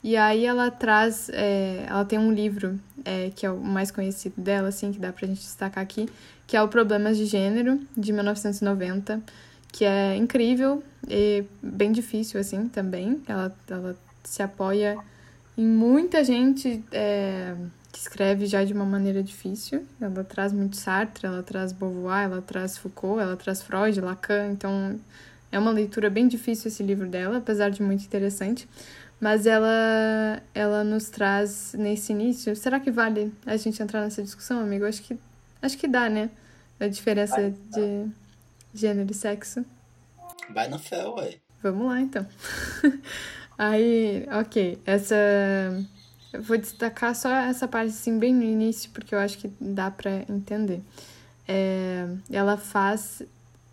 E 0.04 0.18
aí 0.18 0.46
ela 0.46 0.72
traz, 0.72 1.30
é, 1.30 1.86
ela 1.88 2.04
tem 2.04 2.18
um 2.18 2.34
livro 2.34 2.80
é, 3.06 3.32
que 3.36 3.46
é 3.46 3.52
o 3.52 3.60
mais 3.60 3.92
conhecido 3.92 4.42
dela, 4.42 4.70
assim, 4.70 4.92
que 4.92 5.00
dá 5.00 5.14
pra 5.14 5.28
gente 5.28 5.42
destacar 5.42 5.84
aqui, 5.84 6.10
que 6.48 6.58
é 6.58 6.62
o 6.62 6.68
Problemas 6.68 7.16
de 7.16 7.26
Gênero, 7.26 7.80
de 7.96 8.12
1990 8.12 9.22
que 9.72 9.86
é 9.86 10.16
incrível 10.16 10.84
e 11.08 11.46
bem 11.62 11.92
difícil, 11.92 12.40
assim, 12.40 12.68
também. 12.68 13.22
Ela, 13.28 13.56
ela 13.70 13.96
se 14.24 14.44
apoia 14.44 14.98
em 15.62 15.68
muita 15.68 16.24
gente 16.24 16.84
é, 16.92 17.56
que 17.92 18.00
escreve 18.00 18.48
já 18.48 18.64
de 18.64 18.74
uma 18.74 18.84
maneira 18.84 19.22
difícil. 19.22 19.86
Ela 20.02 20.24
traz 20.24 20.52
muito 20.52 20.76
Sartre, 20.76 21.28
ela 21.28 21.44
traz 21.44 21.72
Beauvoir, 21.72 22.24
ela 22.24 22.42
traz 22.42 22.80
Foucault, 22.80 23.22
ela 23.22 23.38
traz 23.38 23.62
Freud, 23.62 24.02
Lacan. 24.02 24.48
Então, 24.48 25.00
é 25.52 25.60
uma 25.60 25.70
leitura 25.70 26.10
bem 26.10 26.28
difícil 26.28 26.70
esse 26.70 26.82
livro 26.82 27.08
dela, 27.08 27.38
apesar 27.38 27.70
de 27.70 27.84
muito 27.84 28.04
interessante. 28.04 28.68
Mas 29.20 29.46
ela, 29.46 30.42
ela 30.52 30.84
nos 30.84 31.12
traz 31.12 31.76
nesse 31.78 32.12
início. 32.12 32.56
Será 32.56 32.80
que 32.80 32.90
vale 32.90 33.32
a 33.46 33.56
gente 33.56 33.84
entrar 33.84 34.02
nessa 34.02 34.24
discussão, 34.24 34.62
amigo? 34.62 34.84
Acho 34.84 35.04
que, 35.04 35.16
acho 35.62 35.78
que 35.78 35.88
dá, 35.88 36.10
né? 36.10 36.32
A 36.80 36.88
diferença 36.88 37.54
de 37.70 38.08
gênero 38.74 39.12
e 39.12 39.14
sexo. 39.14 39.64
Vai 40.50 40.68
na 40.68 40.80
fé, 40.80 41.06
ué. 41.08 41.36
Vamos 41.62 41.86
lá, 41.86 42.02
então. 42.02 42.26
Aí, 43.62 44.26
ok, 44.32 44.80
essa... 44.88 45.16
Eu 46.34 46.42
vou 46.42 46.58
destacar 46.58 47.14
só 47.14 47.32
essa 47.32 47.68
parte, 47.68 47.90
assim, 47.90 48.18
bem 48.18 48.34
no 48.34 48.42
início, 48.42 48.90
porque 48.90 49.14
eu 49.14 49.20
acho 49.20 49.38
que 49.38 49.52
dá 49.62 49.92
para 49.92 50.26
entender. 50.28 50.82
É... 51.48 52.08
Ela 52.32 52.58
faz... 52.58 53.22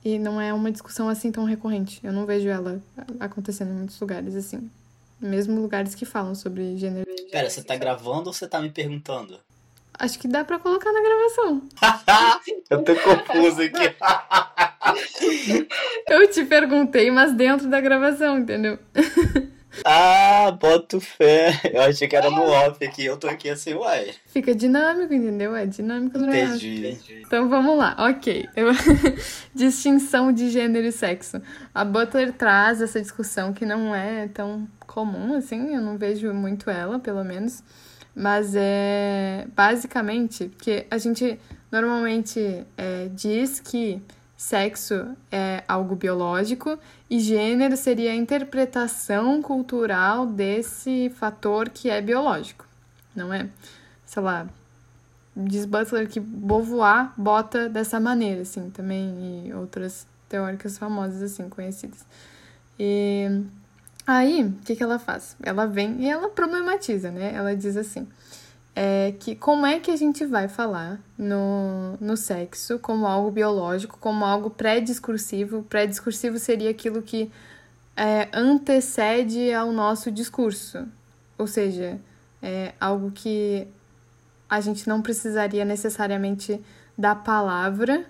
E 0.05 0.19
não 0.19 0.39
é 0.39 0.53
uma 0.53 0.71
discussão, 0.71 1.09
assim, 1.09 1.33
tão 1.33 1.45
recorrente. 1.45 2.01
Eu 2.05 2.13
não 2.13 2.27
vejo 2.27 2.51
ela 2.51 2.83
acontecendo 3.19 3.71
em 3.71 3.77
muitos 3.77 3.99
lugares, 3.99 4.37
assim. 4.37 4.71
Mesmo 5.19 5.59
lugares 5.59 5.95
que 5.95 6.05
falam 6.05 6.35
sobre 6.35 6.77
gênero. 6.77 7.07
Pera, 7.33 7.49
você 7.49 7.63
tá 7.63 7.75
gravando 7.75 8.29
ou 8.29 8.35
você 8.35 8.47
tá 8.47 8.61
me 8.61 8.69
perguntando? 8.69 9.41
Acho 9.99 10.19
que 10.19 10.29
dá 10.29 10.45
pra 10.45 10.59
colocar 10.59 10.93
na 10.93 11.01
gravação. 11.01 11.63
eu 12.69 12.85
tô 12.85 12.95
confuso 12.95 13.63
aqui. 13.63 13.97
eu 16.11 16.31
te 16.31 16.45
perguntei, 16.45 17.11
mas 17.11 17.33
dentro 17.33 17.71
da 17.71 17.81
gravação, 17.81 18.39
entendeu? 18.39 18.79
Ah, 19.85 20.51
boto 20.51 21.01
fé. 21.01 21.53
Eu 21.73 21.83
achei 21.83 22.09
que 22.09 22.17
era 22.17 22.31
no 22.31 22.43
off 22.43 22.85
aqui. 22.85 23.05
Eu 23.05 23.17
tô 23.17 23.29
aqui 23.29 23.49
assim, 23.49 23.75
uai. 23.75 24.15
Fica 24.27 24.55
dinâmico, 24.55 25.13
entendeu? 25.13 25.55
É 25.55 25.67
dinâmico 25.67 26.19
no 26.19 26.29
Entendi. 26.29 26.99
Então 27.27 27.49
vamos 27.49 27.77
lá, 27.77 27.97
ok. 27.99 28.49
Eu... 28.57 28.69
Distinção 29.55 30.33
de 30.33 30.51
gênero 30.51 30.87
e 30.87 30.93
sexo. 30.93 31.41
A 31.75 31.85
Butler 31.85 32.33
traz 32.33 32.81
essa 32.81 33.01
discussão 33.01 33.53
que 33.53 33.65
não 33.65 33.95
é 33.95 34.29
tão 34.29 34.69
comum, 34.87 35.35
assim. 35.35 35.75
Eu 35.75 35.81
não 35.81 35.97
vejo 35.97 36.33
muito 36.33 36.71
ela, 36.71 36.99
pelo 36.99 37.25
menos. 37.25 37.63
Mas 38.15 38.55
é 38.57 39.47
basicamente 39.55 40.51
que 40.59 40.87
a 40.91 40.99
gente 40.99 41.39
normalmente 41.71 42.67
é, 42.77 43.09
diz 43.13 43.61
que 43.61 44.03
sexo 44.39 45.17
é 45.33 45.65
algo 45.67 45.97
biológico 45.97 46.79
e 47.11 47.19
gênero 47.19 47.77
seria 47.77 48.13
a 48.13 48.15
interpretação 48.15 49.43
cultural 49.43 50.27
desse 50.27 51.11
fator 51.17 51.69
que 51.69 51.91
é 51.91 52.01
biológico, 52.01 52.65
não 53.17 53.35
é? 53.35 53.49
Sei 54.07 54.23
lá, 54.23 54.47
diz 55.37 55.65
Butler 55.65 56.09
que 56.09 56.21
Beauvoir 56.21 57.11
bota 57.17 57.69
dessa 57.69 57.99
maneira, 57.99 58.43
assim, 58.43 58.71
também, 58.71 59.49
e 59.49 59.53
outras 59.53 60.07
teóricas 60.29 60.79
famosas, 60.79 61.21
assim, 61.21 61.49
conhecidas. 61.49 62.07
E 62.79 63.43
Aí, 64.09 64.43
o 64.43 64.53
que, 64.65 64.75
que 64.75 64.83
ela 64.83 64.99
faz? 64.99 65.37
Ela 65.43 65.67
vem 65.67 66.01
e 66.01 66.09
ela 66.09 66.31
problematiza, 66.31 67.11
né? 67.11 67.35
Ela 67.35 67.55
diz 67.55 67.77
assim: 67.77 68.09
é, 68.81 69.13
que 69.19 69.35
como 69.35 69.67
é 69.67 69.81
que 69.81 69.91
a 69.91 69.97
gente 69.97 70.25
vai 70.25 70.47
falar 70.47 71.01
no, 71.19 71.97
no 72.01 72.17
sexo 72.17 72.79
como 72.79 73.09
algo 73.09 73.29
biológico, 73.29 73.99
como 73.99 74.25
algo 74.25 74.51
pré-discursivo? 74.51 75.65
Pré-discursivo 75.65 76.39
seria 76.39 76.71
aquilo 76.71 77.03
que 77.03 77.29
é, 77.97 78.29
antecede 78.33 79.53
ao 79.53 79.73
nosso 79.73 80.13
discurso, 80.13 80.87
ou 81.37 81.49
seja, 81.49 82.01
é 82.41 82.73
algo 82.81 83.11
que 83.11 83.67
a 84.49 84.61
gente 84.61 84.89
não 84.89 85.03
precisaria 85.03 85.65
necessariamente 85.65 86.65
da 86.97 87.17
palavra 87.17 88.07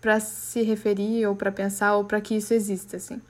para 0.00 0.18
se 0.18 0.60
referir 0.62 1.24
ou 1.24 1.36
para 1.36 1.52
pensar 1.52 1.94
ou 1.94 2.04
para 2.04 2.20
que 2.20 2.34
isso 2.34 2.52
exista, 2.52 2.96
assim. 2.96 3.22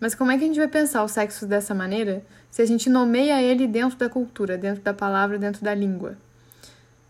Mas 0.00 0.16
como 0.16 0.32
é 0.32 0.36
que 0.36 0.42
a 0.42 0.46
gente 0.48 0.58
vai 0.58 0.66
pensar 0.66 1.04
o 1.04 1.08
sexo 1.08 1.46
dessa 1.46 1.76
maneira 1.76 2.24
se 2.50 2.62
a 2.62 2.66
gente 2.66 2.88
nomeia 2.88 3.42
ele 3.42 3.66
dentro 3.66 3.98
da 3.98 4.08
cultura, 4.08 4.56
dentro 4.56 4.82
da 4.82 4.94
palavra, 4.94 5.38
dentro 5.38 5.62
da 5.62 5.74
língua? 5.74 6.16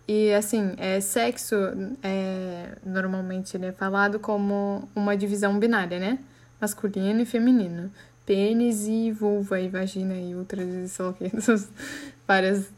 E 0.07 0.33
assim, 0.33 0.75
é, 0.79 1.01
sexo 1.01 1.55
é, 2.03 2.79
normalmente 2.85 3.57
ele 3.57 3.67
é 3.67 3.73
falado 3.73 4.19
como 4.19 4.89
uma 4.95 5.17
divisão 5.17 5.59
binária, 5.59 5.99
né? 5.99 6.19
Masculino 6.61 7.21
e 7.21 7.27
feminino. 7.27 7.93
Pênis 8.25 8.87
e 8.87 9.13
vulva 9.13 9.61
e 9.61 9.69
vagina 9.69 10.15
e 10.15 10.35
outras, 10.35 10.93
sei 10.93 11.05
lá 11.05 11.15
várias, 12.27 12.73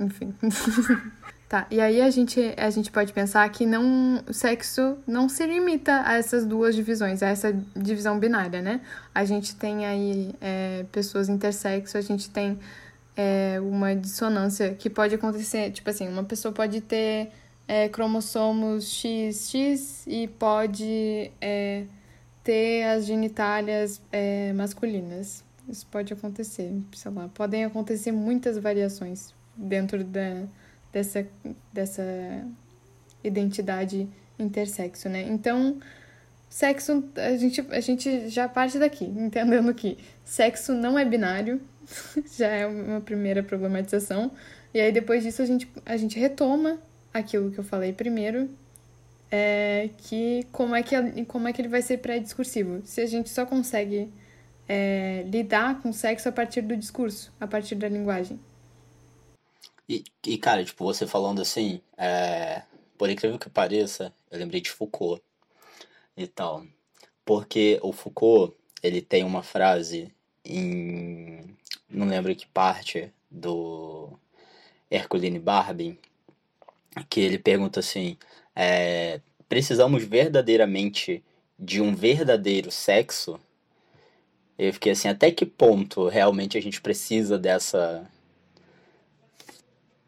enfim. 0.00 0.34
Tá, 1.54 1.68
e 1.70 1.80
aí 1.80 2.00
a 2.00 2.10
gente, 2.10 2.40
a 2.56 2.68
gente 2.68 2.90
pode 2.90 3.12
pensar 3.12 3.48
que 3.48 3.64
não, 3.64 4.24
o 4.28 4.34
sexo 4.34 4.98
não 5.06 5.28
se 5.28 5.46
limita 5.46 6.02
a 6.04 6.14
essas 6.14 6.44
duas 6.44 6.74
divisões, 6.74 7.22
a 7.22 7.28
essa 7.28 7.52
divisão 7.76 8.18
binária, 8.18 8.60
né? 8.60 8.80
A 9.14 9.24
gente 9.24 9.54
tem 9.54 9.86
aí 9.86 10.34
é, 10.40 10.84
pessoas 10.90 11.28
intersexo, 11.28 11.96
a 11.96 12.00
gente 12.00 12.28
tem 12.28 12.58
é, 13.16 13.60
uma 13.60 13.94
dissonância 13.94 14.74
que 14.74 14.90
pode 14.90 15.14
acontecer, 15.14 15.70
tipo 15.70 15.88
assim, 15.88 16.08
uma 16.08 16.24
pessoa 16.24 16.52
pode 16.52 16.80
ter 16.80 17.30
é, 17.68 17.88
cromossomos 17.88 18.86
XX 18.86 20.08
e 20.08 20.26
pode 20.26 21.30
é, 21.40 21.84
ter 22.42 22.82
as 22.82 23.06
genitálias 23.06 24.02
é, 24.10 24.52
masculinas. 24.54 25.44
Isso 25.68 25.86
pode 25.86 26.12
acontecer, 26.12 26.72
sei 26.92 27.12
lá, 27.12 27.28
podem 27.32 27.64
acontecer 27.64 28.10
muitas 28.10 28.58
variações 28.58 29.32
dentro 29.56 30.02
da 30.02 30.48
dessa, 30.94 31.26
dessa 31.72 32.46
identidade 33.22 34.08
intersexo, 34.38 35.08
né? 35.08 35.22
Então, 35.22 35.80
sexo, 36.48 37.04
a 37.16 37.36
gente, 37.36 37.60
a 37.70 37.80
gente 37.80 38.28
já 38.28 38.48
parte 38.48 38.78
daqui, 38.78 39.04
entendendo 39.10 39.74
que 39.74 39.98
sexo 40.24 40.72
não 40.72 40.96
é 40.96 41.04
binário, 41.04 41.60
já 42.38 42.46
é 42.46 42.66
uma 42.66 43.00
primeira 43.00 43.42
problematização. 43.42 44.30
E 44.72 44.80
aí, 44.80 44.92
depois 44.92 45.24
disso, 45.24 45.42
a 45.42 45.46
gente, 45.46 45.68
a 45.84 45.96
gente 45.96 46.18
retoma 46.18 46.78
aquilo 47.12 47.50
que 47.50 47.58
eu 47.58 47.64
falei 47.64 47.92
primeiro, 47.92 48.48
é 49.30 49.90
que 49.98 50.46
como 50.52 50.76
é 50.76 50.82
que, 50.82 51.24
como 51.24 51.48
é 51.48 51.52
que 51.52 51.60
ele 51.60 51.68
vai 51.68 51.82
ser 51.82 51.98
pré-discursivo? 51.98 52.82
Se 52.84 53.00
a 53.00 53.06
gente 53.06 53.30
só 53.30 53.44
consegue 53.44 54.12
é, 54.68 55.24
lidar 55.26 55.80
com 55.80 55.92
sexo 55.92 56.28
a 56.28 56.32
partir 56.32 56.62
do 56.62 56.76
discurso, 56.76 57.32
a 57.40 57.46
partir 57.46 57.74
da 57.74 57.88
linguagem. 57.88 58.38
E, 59.88 60.04
e 60.26 60.38
cara, 60.38 60.64
tipo, 60.64 60.84
você 60.84 61.06
falando 61.06 61.42
assim, 61.42 61.80
é, 61.96 62.62
por 62.96 63.10
incrível 63.10 63.38
que 63.38 63.50
pareça, 63.50 64.12
eu 64.30 64.38
lembrei 64.38 64.60
de 64.60 64.70
Foucault 64.70 65.22
e 66.16 66.26
tal. 66.26 66.66
Porque 67.24 67.78
o 67.82 67.92
Foucault, 67.92 68.56
ele 68.82 69.02
tem 69.02 69.24
uma 69.24 69.42
frase 69.42 70.12
em. 70.44 71.56
Não 71.88 72.06
lembro 72.08 72.34
que 72.34 72.46
parte 72.46 73.12
do 73.30 74.18
Herculine 74.90 75.38
Barbin, 75.38 75.98
que 77.08 77.20
ele 77.20 77.38
pergunta 77.38 77.80
assim: 77.80 78.16
é, 78.54 79.20
precisamos 79.48 80.04
verdadeiramente 80.04 81.22
de 81.58 81.80
um 81.80 81.94
verdadeiro 81.94 82.70
sexo? 82.70 83.40
Eu 84.58 84.72
fiquei 84.72 84.92
assim, 84.92 85.08
até 85.08 85.30
que 85.30 85.44
ponto 85.44 86.08
realmente 86.08 86.56
a 86.56 86.62
gente 86.62 86.80
precisa 86.80 87.38
dessa 87.38 88.08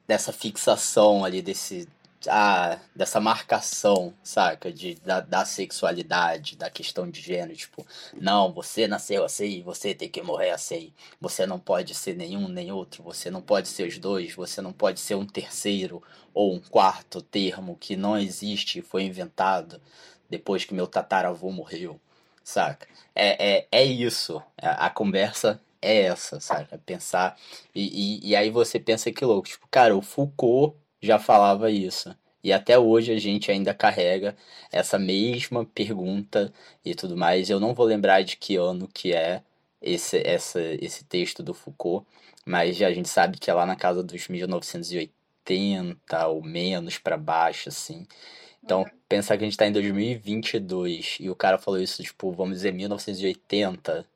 dessa 0.06 0.32
fixação 0.32 1.24
ali 1.24 1.42
desse 1.42 1.88
a, 2.28 2.78
dessa 2.94 3.20
marcação, 3.20 4.12
saca? 4.22 4.72
De, 4.72 4.94
da, 4.96 5.20
da 5.20 5.44
sexualidade, 5.44 6.56
da 6.56 6.70
questão 6.70 7.08
de 7.08 7.20
gênero. 7.20 7.56
Tipo, 7.56 7.86
não, 8.14 8.52
você 8.52 8.86
nasceu 8.88 9.24
assim, 9.24 9.62
você 9.62 9.94
tem 9.94 10.08
que 10.08 10.22
morrer 10.22 10.50
assim. 10.50 10.92
Você 11.20 11.46
não 11.46 11.58
pode 11.58 11.94
ser 11.94 12.16
nenhum 12.16 12.48
nem 12.48 12.72
outro. 12.72 13.02
Você 13.04 13.30
não 13.30 13.42
pode 13.42 13.68
ser 13.68 13.86
os 13.86 13.98
dois. 13.98 14.34
Você 14.34 14.60
não 14.60 14.72
pode 14.72 15.00
ser 15.00 15.14
um 15.14 15.26
terceiro 15.26 16.02
ou 16.34 16.54
um 16.54 16.60
quarto 16.60 17.22
termo 17.22 17.76
que 17.78 17.96
não 17.96 18.18
existe 18.18 18.82
foi 18.82 19.04
inventado 19.04 19.80
depois 20.28 20.64
que 20.64 20.74
meu 20.74 20.86
tataravô 20.86 21.50
morreu, 21.50 22.00
saca? 22.42 22.86
É, 23.14 23.58
é, 23.58 23.68
é 23.70 23.84
isso. 23.84 24.42
A, 24.60 24.86
a 24.86 24.90
conversa 24.90 25.60
é 25.86 26.02
essa, 26.02 26.40
saca? 26.40 26.78
Pensar. 26.78 27.36
E, 27.74 28.20
e, 28.24 28.30
e 28.30 28.36
aí 28.36 28.50
você 28.50 28.78
pensa 28.78 29.10
que 29.12 29.24
louco. 29.24 29.48
Tipo, 29.48 29.66
cara, 29.70 29.96
o 29.96 30.02
Foucault 30.02 30.76
já 31.00 31.18
falava 31.18 31.70
isso. 31.70 32.14
E 32.42 32.52
até 32.52 32.78
hoje 32.78 33.12
a 33.12 33.18
gente 33.18 33.50
ainda 33.50 33.74
carrega 33.74 34.36
essa 34.70 34.98
mesma 34.98 35.64
pergunta 35.64 36.52
e 36.84 36.94
tudo 36.94 37.16
mais. 37.16 37.50
Eu 37.50 37.60
não 37.60 37.74
vou 37.74 37.86
lembrar 37.86 38.22
de 38.22 38.36
que 38.36 38.56
ano 38.56 38.88
que 38.88 39.12
é 39.12 39.42
esse, 39.82 40.18
essa, 40.24 40.60
esse 40.80 41.04
texto 41.04 41.42
do 41.42 41.54
Foucault, 41.54 42.06
mas 42.44 42.80
a 42.82 42.92
gente 42.92 43.08
sabe 43.08 43.38
que 43.38 43.50
é 43.50 43.54
lá 43.54 43.66
na 43.66 43.76
casa 43.76 44.02
dos 44.02 44.28
1980 44.28 46.28
ou 46.28 46.42
menos 46.42 46.98
para 46.98 47.16
baixo, 47.16 47.68
assim. 47.68 48.06
Então, 48.62 48.80
uhum. 48.82 48.88
pensar 49.08 49.36
que 49.36 49.44
a 49.44 49.46
gente 49.46 49.54
está 49.54 49.66
em 49.66 49.72
2022 49.72 51.18
e 51.20 51.30
o 51.30 51.36
cara 51.36 51.58
falou 51.58 51.80
isso, 51.80 52.02
tipo, 52.02 52.32
vamos 52.32 52.56
dizer, 52.56 52.72
1980, 52.72 54.06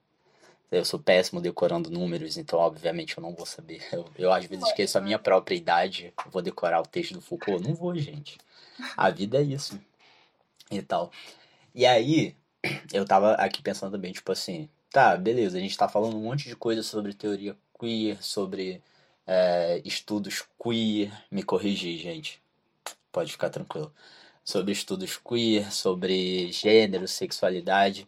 eu 0.71 0.85
sou 0.85 1.01
péssimo 1.01 1.41
decorando 1.41 1.91
números, 1.91 2.37
então 2.37 2.59
obviamente 2.59 3.19
eu 3.19 3.23
não 3.23 3.35
vou 3.35 3.45
saber. 3.45 3.83
Eu, 3.93 4.09
eu 4.17 4.33
às 4.33 4.45
vezes 4.45 4.67
esqueço 4.67 4.99
a 4.99 5.01
minha 5.01 5.19
própria 5.19 5.57
idade, 5.57 6.13
vou 6.31 6.41
decorar 6.41 6.81
o 6.81 6.87
texto 6.87 7.15
do 7.15 7.21
Foucault. 7.21 7.67
Não 7.67 7.75
vou, 7.75 7.95
gente. 7.97 8.39
A 8.97 9.11
vida 9.11 9.39
é 9.39 9.43
isso. 9.43 9.81
E 10.71 10.81
tal. 10.81 11.11
E 11.75 11.85
aí, 11.85 12.37
eu 12.93 13.05
tava 13.05 13.33
aqui 13.35 13.63
pensando 13.63 13.93
também, 13.93 14.13
tipo 14.13 14.31
assim, 14.31 14.69
tá, 14.91 15.17
beleza, 15.17 15.59
a 15.59 15.61
gente 15.61 15.77
tá 15.77 15.89
falando 15.89 16.17
um 16.17 16.23
monte 16.23 16.49
de 16.49 16.55
coisa 16.57 16.83
sobre 16.83 17.15
teoria 17.15 17.57
queer, 17.79 18.23
sobre 18.23 18.83
é, 19.27 19.81
estudos 19.85 20.45
queer. 20.63 21.13
Me 21.31 21.43
corrigir, 21.43 21.99
gente. 21.99 22.41
Pode 23.11 23.33
ficar 23.33 23.51
tranquilo. 23.51 23.93
Sobre 24.45 24.73
estudos 24.73 25.17
queer, 25.17 25.73
sobre 25.73 26.53
gênero, 26.53 27.09
sexualidade. 27.09 28.07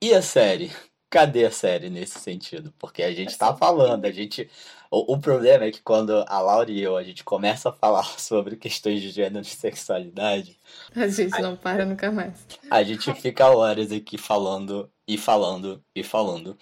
E 0.00 0.14
a 0.14 0.22
série? 0.22 0.70
Cadê 1.10 1.44
a 1.44 1.50
série 1.50 1.90
nesse 1.90 2.18
sentido? 2.18 2.72
Porque 2.78 3.02
a 3.02 3.12
gente 3.12 3.36
tá 3.36 3.54
falando, 3.54 4.04
a 4.04 4.12
gente. 4.12 4.48
O, 4.90 5.14
o 5.14 5.18
problema 5.18 5.64
é 5.64 5.70
que 5.70 5.82
quando 5.82 6.24
a 6.26 6.40
Laura 6.40 6.70
e 6.70 6.80
eu 6.80 6.96
a 6.96 7.02
gente 7.02 7.22
começa 7.22 7.68
a 7.68 7.72
falar 7.72 8.04
sobre 8.18 8.56
questões 8.56 9.00
de 9.00 9.10
gênero 9.10 9.44
e 9.44 9.48
sexualidade. 9.48 10.58
A 10.94 11.08
gente 11.08 11.40
não 11.40 11.56
para 11.56 11.84
nunca 11.84 12.10
mais. 12.10 12.46
A 12.70 12.82
gente 12.82 13.12
fica 13.14 13.48
horas 13.48 13.92
aqui 13.92 14.16
falando 14.16 14.90
e 15.06 15.18
falando 15.18 15.82
e 15.94 16.02
falando. 16.02 16.56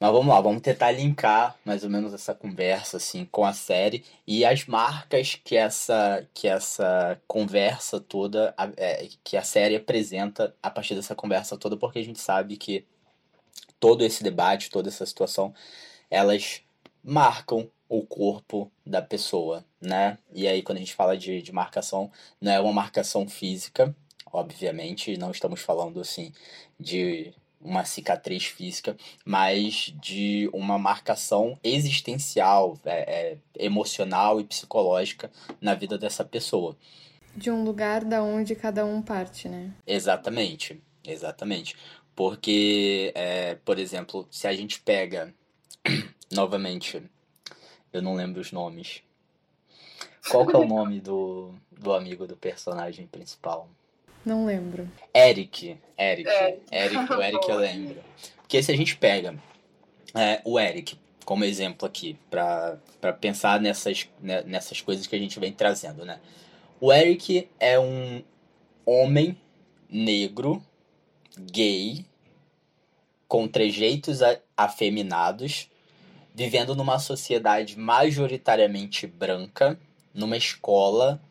Mas 0.00 0.12
vamos 0.12 0.28
lá, 0.28 0.40
vamos 0.40 0.62
tentar 0.62 0.92
linkar 0.92 1.58
mais 1.62 1.84
ou 1.84 1.90
menos 1.90 2.14
essa 2.14 2.34
conversa 2.34 2.96
assim 2.96 3.26
com 3.26 3.44
a 3.44 3.52
série 3.52 4.02
e 4.26 4.46
as 4.46 4.64
marcas 4.64 5.38
que 5.44 5.54
essa 5.54 6.26
que 6.32 6.48
essa 6.48 7.20
conversa 7.28 8.00
toda 8.00 8.54
é, 8.78 9.06
que 9.22 9.36
a 9.36 9.42
série 9.42 9.76
apresenta 9.76 10.56
a 10.62 10.70
partir 10.70 10.94
dessa 10.94 11.14
conversa 11.14 11.54
toda, 11.58 11.76
porque 11.76 11.98
a 11.98 12.04
gente 12.04 12.18
sabe 12.18 12.56
que 12.56 12.86
todo 13.80 14.04
esse 14.04 14.22
debate, 14.22 14.70
toda 14.70 14.88
essa 14.88 15.04
situação, 15.04 15.52
elas 16.08 16.62
marcam 17.02 17.68
o 17.88 18.06
corpo 18.06 18.70
da 18.86 19.02
pessoa, 19.02 19.64
né? 19.80 20.16
E 20.32 20.46
aí, 20.46 20.62
quando 20.62 20.76
a 20.76 20.80
gente 20.80 20.94
fala 20.94 21.16
de, 21.16 21.42
de 21.42 21.52
marcação, 21.52 22.10
não 22.40 22.52
é 22.52 22.60
uma 22.60 22.72
marcação 22.72 23.28
física, 23.28 23.94
obviamente, 24.32 25.16
não 25.16 25.30
estamos 25.32 25.60
falando 25.60 26.00
assim 26.00 26.32
de 26.78 27.32
uma 27.60 27.84
cicatriz 27.84 28.46
física, 28.46 28.96
mas 29.24 29.92
de 30.00 30.48
uma 30.52 30.78
marcação 30.78 31.58
existencial, 31.62 32.78
é, 32.84 33.32
é, 33.32 33.38
emocional 33.58 34.40
e 34.40 34.44
psicológica 34.44 35.30
na 35.60 35.74
vida 35.74 35.98
dessa 35.98 36.24
pessoa. 36.24 36.76
De 37.36 37.50
um 37.50 37.62
lugar 37.62 38.04
da 38.04 38.22
onde 38.22 38.54
cada 38.54 38.84
um 38.84 39.02
parte, 39.02 39.48
né? 39.48 39.72
Exatamente, 39.86 40.82
exatamente. 41.04 41.76
Porque, 42.20 43.12
é, 43.14 43.54
por 43.64 43.78
exemplo, 43.78 44.28
se 44.30 44.46
a 44.46 44.52
gente 44.52 44.78
pega, 44.82 45.32
novamente, 46.30 47.02
eu 47.90 48.02
não 48.02 48.14
lembro 48.14 48.42
os 48.42 48.52
nomes. 48.52 49.02
Qual 50.28 50.46
que 50.46 50.54
é 50.54 50.58
o 50.58 50.66
nome 50.66 51.00
do, 51.00 51.54
do 51.72 51.94
amigo 51.94 52.26
do 52.26 52.36
personagem 52.36 53.06
principal? 53.06 53.70
Não 54.22 54.44
lembro. 54.44 54.86
Eric. 55.14 55.78
Eric. 55.98 56.28
É. 56.28 56.58
Eric, 56.70 57.10
o 57.10 57.22
Eric 57.22 57.48
eu 57.48 57.56
lembro. 57.56 58.04
Porque 58.36 58.62
se 58.62 58.70
a 58.70 58.76
gente 58.76 58.98
pega 58.98 59.34
é, 60.14 60.42
o 60.44 60.60
Eric 60.60 60.98
como 61.24 61.42
exemplo 61.42 61.88
aqui, 61.88 62.18
para 62.28 62.78
pensar 63.18 63.58
nessas, 63.62 64.06
né, 64.20 64.42
nessas 64.42 64.82
coisas 64.82 65.06
que 65.06 65.16
a 65.16 65.18
gente 65.18 65.40
vem 65.40 65.54
trazendo, 65.54 66.04
né? 66.04 66.20
O 66.78 66.92
Eric 66.92 67.48
é 67.58 67.80
um 67.80 68.22
homem 68.84 69.40
negro, 69.88 70.62
gay, 71.38 72.09
com 73.30 73.46
trejeitos 73.46 74.18
afeminados, 74.56 75.70
vivendo 76.34 76.74
numa 76.74 76.98
sociedade 76.98 77.78
majoritariamente 77.78 79.06
branca, 79.06 79.78
numa 80.12 80.36
escola 80.36 81.22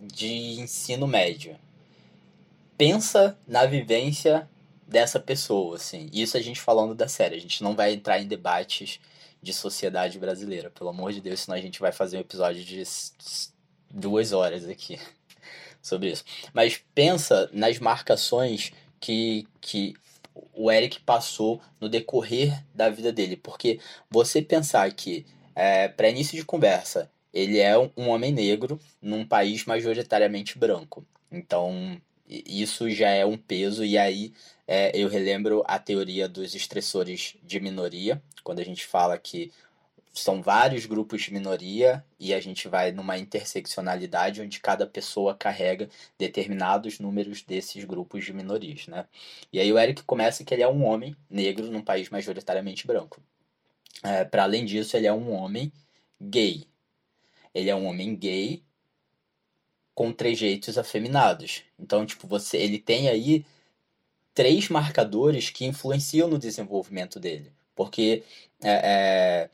de 0.00 0.58
ensino 0.58 1.06
médio. 1.06 1.54
Pensa 2.78 3.38
na 3.46 3.66
vivência 3.66 4.48
dessa 4.88 5.20
pessoa, 5.20 5.76
assim. 5.76 6.08
Isso 6.10 6.38
a 6.38 6.40
gente 6.40 6.58
falando 6.58 6.94
da 6.94 7.06
série. 7.06 7.36
A 7.36 7.40
gente 7.40 7.62
não 7.62 7.76
vai 7.76 7.92
entrar 7.92 8.18
em 8.18 8.26
debates 8.26 8.98
de 9.42 9.52
sociedade 9.52 10.18
brasileira, 10.18 10.70
pelo 10.70 10.88
amor 10.88 11.12
de 11.12 11.20
Deus, 11.20 11.40
senão 11.40 11.58
a 11.58 11.60
gente 11.60 11.80
vai 11.80 11.92
fazer 11.92 12.16
um 12.16 12.20
episódio 12.20 12.64
de 12.64 12.82
duas 13.90 14.32
horas 14.32 14.66
aqui 14.66 14.98
sobre 15.82 16.12
isso. 16.12 16.24
Mas 16.54 16.82
pensa 16.94 17.50
nas 17.52 17.78
marcações 17.78 18.72
que, 18.98 19.46
que 19.60 19.94
o 20.52 20.70
Eric 20.70 21.00
passou 21.00 21.60
no 21.80 21.88
decorrer 21.88 22.64
da 22.74 22.88
vida 22.88 23.12
dele. 23.12 23.36
Porque 23.36 23.80
você 24.10 24.42
pensar 24.42 24.92
que, 24.92 25.26
é, 25.54 25.88
para 25.88 26.08
início 26.08 26.36
de 26.36 26.44
conversa, 26.44 27.10
ele 27.32 27.58
é 27.58 27.76
um 27.78 28.08
homem 28.08 28.32
negro 28.32 28.78
num 29.00 29.26
país 29.26 29.64
majoritariamente 29.64 30.58
branco. 30.58 31.04
Então, 31.30 32.00
isso 32.28 32.90
já 32.90 33.10
é 33.10 33.24
um 33.24 33.36
peso. 33.36 33.84
E 33.84 33.96
aí 33.96 34.32
é, 34.66 34.90
eu 34.94 35.08
relembro 35.08 35.62
a 35.66 35.78
teoria 35.78 36.28
dos 36.28 36.54
estressores 36.54 37.36
de 37.42 37.60
minoria, 37.60 38.22
quando 38.42 38.60
a 38.60 38.64
gente 38.64 38.84
fala 38.84 39.18
que 39.18 39.52
são 40.12 40.42
vários 40.42 40.84
grupos 40.84 41.22
de 41.22 41.32
minoria 41.32 42.04
e 42.20 42.34
a 42.34 42.40
gente 42.40 42.68
vai 42.68 42.92
numa 42.92 43.16
interseccionalidade 43.16 44.42
onde 44.42 44.60
cada 44.60 44.86
pessoa 44.86 45.34
carrega 45.34 45.88
determinados 46.18 46.98
números 46.98 47.42
desses 47.42 47.82
grupos 47.84 48.24
de 48.24 48.32
minorias, 48.32 48.86
né? 48.86 49.06
E 49.50 49.58
aí 49.58 49.72
o 49.72 49.78
Eric 49.78 50.02
começa 50.02 50.44
que 50.44 50.52
ele 50.52 50.62
é 50.62 50.68
um 50.68 50.84
homem 50.84 51.16
negro 51.30 51.70
num 51.70 51.82
país 51.82 52.10
majoritariamente 52.10 52.86
branco. 52.86 53.22
É, 54.02 54.24
Para 54.24 54.42
além 54.42 54.66
disso, 54.66 54.96
ele 54.96 55.06
é 55.06 55.12
um 55.12 55.32
homem 55.32 55.72
gay. 56.20 56.66
Ele 57.54 57.70
é 57.70 57.74
um 57.74 57.86
homem 57.86 58.14
gay 58.14 58.62
com 59.94 60.12
trejeitos 60.12 60.76
afeminados. 60.76 61.62
Então, 61.78 62.04
tipo, 62.04 62.26
você, 62.26 62.58
ele 62.58 62.78
tem 62.78 63.08
aí 63.08 63.46
três 64.34 64.68
marcadores 64.68 65.50
que 65.50 65.64
influenciam 65.64 66.28
no 66.28 66.38
desenvolvimento 66.38 67.20
dele, 67.20 67.52
porque 67.74 68.22
é, 68.62 69.48
é 69.48 69.50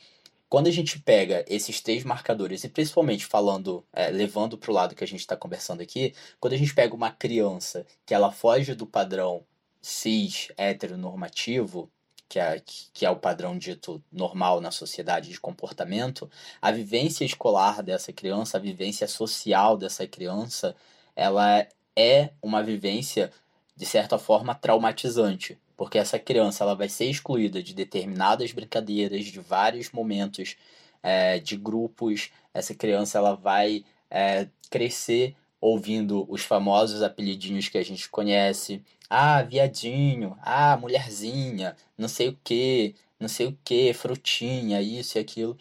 quando 0.48 0.66
a 0.66 0.70
gente 0.70 0.98
pega 0.98 1.44
esses 1.46 1.80
três 1.80 2.04
marcadores, 2.04 2.64
e 2.64 2.68
principalmente 2.68 3.26
falando, 3.26 3.84
é, 3.92 4.08
levando 4.08 4.56
para 4.56 4.70
o 4.70 4.74
lado 4.74 4.94
que 4.94 5.04
a 5.04 5.06
gente 5.06 5.20
está 5.20 5.37
conversando 5.37 5.82
aqui, 5.82 6.14
quando 6.40 6.54
a 6.54 6.56
gente 6.56 6.74
pega 6.74 6.94
uma 6.94 7.11
criança 7.11 7.87
que 8.06 8.14
ela 8.14 8.32
foge 8.32 8.74
do 8.74 8.87
padrão 8.87 9.44
cis 9.80 10.48
heteronormativo, 10.56 11.90
que 12.28 12.38
é, 12.38 12.62
que 12.92 13.06
é 13.06 13.11
o 13.11 13.16
padrão 13.16 13.56
dito 13.58 14.02
normal 14.12 14.61
na 14.61 14.70
sociedade 14.70 15.30
de 15.30 15.40
comportamento, 15.40 16.30
a 16.61 16.70
vivência 16.70 17.24
escolar 17.24 17.82
dessa 17.82 18.12
criança, 18.12 18.56
a 18.56 18.61
vivência 18.61 19.06
social 19.08 19.76
dessa 19.76 20.06
criança, 20.06 20.74
ela 21.16 21.66
é 21.96 22.30
uma 22.42 22.62
vivência, 22.62 23.30
de 23.76 23.87
certa 23.87 24.18
forma, 24.18 24.54
traumatizante 24.54 25.58
porque 25.79 25.97
essa 25.97 26.19
criança 26.19 26.64
ela 26.64 26.75
vai 26.75 26.88
ser 26.88 27.05
excluída 27.05 27.62
de 27.62 27.73
determinadas 27.73 28.51
brincadeiras, 28.51 29.27
de 29.27 29.38
vários 29.38 29.93
momentos 29.93 30.57
é, 31.01 31.38
de 31.38 31.57
grupos. 31.57 32.31
Essa 32.53 32.75
criança 32.75 33.17
ela 33.17 33.37
vai 33.37 33.85
é, 34.11 34.49
crescer 34.69 35.37
ouvindo 35.61 36.27
os 36.29 36.43
famosos 36.43 37.01
apelidinhos 37.01 37.69
que 37.69 37.79
a 37.79 37.85
gente 37.85 38.09
conhece. 38.11 38.83
Ah, 39.09 39.41
viadinho, 39.43 40.37
ah, 40.43 40.77
mulherzinha, 40.77 41.77
não 41.97 42.09
sei 42.09 42.29
o 42.31 42.38
que, 42.43 42.97
não 43.21 43.29
sei 43.29 43.47
o 43.47 43.59
que, 43.64 43.93
frutinha, 43.95 44.83
isso 44.83 45.17
e 45.17 45.21
aquilo. 45.21 45.57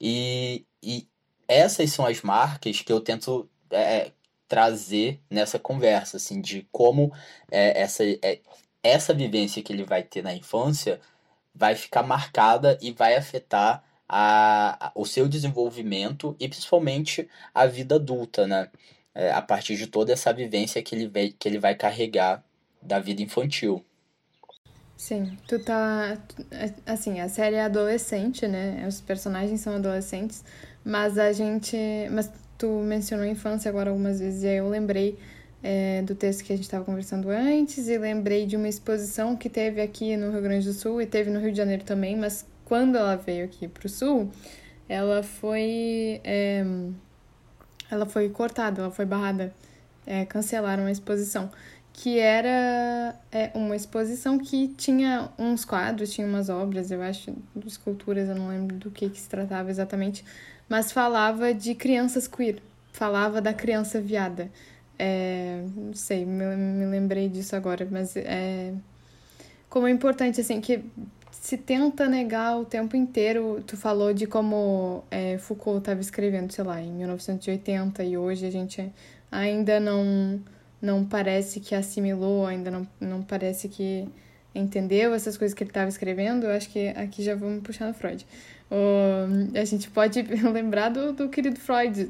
E, 0.00 0.64
e 0.82 1.06
essas 1.46 1.92
são 1.92 2.04
as 2.04 2.22
marcas 2.22 2.80
que 2.80 2.92
eu 2.92 3.00
tento 3.00 3.48
é, 3.70 4.10
trazer 4.48 5.20
nessa 5.30 5.60
conversa, 5.60 6.16
assim, 6.16 6.40
de 6.40 6.66
como 6.72 7.12
é, 7.52 7.80
essa, 7.82 8.04
é, 8.04 8.40
essa 8.84 9.14
vivência 9.14 9.62
que 9.62 9.72
ele 9.72 9.84
vai 9.84 10.02
ter 10.02 10.22
na 10.22 10.34
infância 10.34 11.00
vai 11.54 11.74
ficar 11.74 12.02
marcada 12.02 12.78
e 12.82 12.92
vai 12.92 13.16
afetar 13.16 13.82
a, 14.08 14.88
a 14.88 14.92
o 14.94 15.04
seu 15.06 15.26
desenvolvimento 15.28 16.36
e 16.38 16.48
principalmente 16.48 17.28
a 17.54 17.66
vida 17.66 17.96
adulta, 17.96 18.46
né? 18.46 18.70
É, 19.14 19.32
a 19.32 19.40
partir 19.40 19.76
de 19.76 19.86
toda 19.86 20.12
essa 20.12 20.32
vivência 20.32 20.82
que 20.82 20.94
ele, 20.94 21.08
vai, 21.08 21.28
que 21.30 21.48
ele 21.48 21.58
vai 21.58 21.74
carregar 21.74 22.44
da 22.82 22.98
vida 22.98 23.22
infantil. 23.22 23.84
Sim, 24.96 25.36
tu 25.46 25.58
tá. 25.58 26.18
Assim, 26.86 27.20
a 27.20 27.28
série 27.28 27.56
é 27.56 27.62
adolescente, 27.62 28.46
né? 28.46 28.84
Os 28.86 29.00
personagens 29.00 29.60
são 29.60 29.74
adolescentes, 29.76 30.44
mas 30.84 31.18
a 31.18 31.32
gente. 31.32 31.76
Mas 32.10 32.30
tu 32.58 32.68
mencionou 32.80 33.24
a 33.24 33.28
infância 33.28 33.68
agora 33.68 33.90
algumas 33.90 34.20
vezes 34.20 34.42
e 34.42 34.48
aí 34.48 34.56
eu 34.56 34.68
lembrei 34.68 35.18
é, 35.66 36.02
do 36.02 36.14
texto 36.14 36.44
que 36.44 36.52
a 36.52 36.56
gente 36.56 36.66
estava 36.66 36.84
conversando 36.84 37.30
antes 37.30 37.88
e 37.88 37.96
lembrei 37.96 38.44
de 38.44 38.54
uma 38.54 38.68
exposição 38.68 39.34
que 39.34 39.48
teve 39.48 39.80
aqui 39.80 40.14
no 40.14 40.30
Rio 40.30 40.42
Grande 40.42 40.66
do 40.66 40.74
Sul 40.74 41.00
e 41.00 41.06
teve 41.06 41.30
no 41.30 41.40
Rio 41.40 41.50
de 41.50 41.56
Janeiro 41.56 41.82
também, 41.84 42.14
mas 42.14 42.46
quando 42.66 42.96
ela 42.96 43.16
veio 43.16 43.46
aqui 43.46 43.66
para 43.66 43.86
o 43.86 43.88
Sul, 43.88 44.30
ela 44.86 45.22
foi 45.22 46.20
é, 46.22 46.62
ela 47.90 48.04
foi 48.04 48.28
cortada, 48.28 48.82
ela 48.82 48.90
foi 48.90 49.06
barrada, 49.06 49.54
é, 50.06 50.26
cancelaram 50.26 50.84
a 50.84 50.92
exposição 50.92 51.50
que 51.94 52.18
era 52.18 53.14
é, 53.30 53.52
uma 53.54 53.74
exposição 53.76 54.36
que 54.36 54.68
tinha 54.76 55.30
uns 55.38 55.64
quadros, 55.64 56.12
tinha 56.12 56.26
umas 56.26 56.48
obras, 56.48 56.90
eu 56.90 57.00
acho, 57.00 57.32
esculturas, 57.64 58.28
eu 58.28 58.34
não 58.34 58.48
lembro 58.48 58.76
do 58.76 58.90
que, 58.90 59.08
que 59.08 59.18
se 59.18 59.28
tratava 59.28 59.70
exatamente, 59.70 60.24
mas 60.68 60.90
falava 60.90 61.54
de 61.54 61.72
crianças 61.72 62.26
queer, 62.26 62.60
falava 62.92 63.40
da 63.40 63.54
criança 63.54 64.00
viada. 64.00 64.50
É, 64.98 65.62
não 65.76 65.94
sei, 65.94 66.24
me, 66.24 66.44
me 66.56 66.86
lembrei 66.86 67.28
disso 67.28 67.56
agora, 67.56 67.86
mas 67.90 68.16
é. 68.16 68.72
Como 69.68 69.88
é 69.88 69.90
importante, 69.90 70.40
assim, 70.40 70.60
que 70.60 70.84
se 71.44 71.58
tenta 71.58 72.08
negar 72.08 72.58
o 72.58 72.64
tempo 72.64 72.96
inteiro. 72.96 73.62
Tu 73.66 73.76
falou 73.76 74.14
de 74.14 74.26
como 74.26 75.04
é, 75.10 75.36
Foucault 75.36 75.78
estava 75.80 76.00
escrevendo, 76.00 76.50
sei 76.52 76.64
lá, 76.64 76.80
em 76.80 76.90
1980 76.90 78.02
e 78.02 78.16
hoje 78.16 78.46
a 78.46 78.50
gente 78.50 78.90
ainda 79.30 79.78
não, 79.78 80.40
não 80.80 81.04
parece 81.04 81.60
que 81.60 81.74
assimilou, 81.74 82.46
ainda 82.46 82.70
não, 82.70 82.88
não 82.98 83.22
parece 83.22 83.68
que 83.68 84.08
entendeu 84.54 85.12
essas 85.12 85.36
coisas 85.36 85.54
que 85.54 85.62
ele 85.64 85.70
estava 85.70 85.90
escrevendo. 85.90 86.44
Eu 86.46 86.52
acho 86.52 86.70
que 86.70 86.88
aqui 86.88 87.22
já 87.22 87.34
vamos 87.34 87.62
puxar 87.62 87.88
no 87.88 87.94
Freud. 87.94 88.24
A 89.60 89.64
gente 89.64 89.90
pode 89.90 90.22
lembrar 90.50 90.88
do, 90.88 91.12
do 91.12 91.28
querido 91.28 91.60
Freud, 91.60 92.08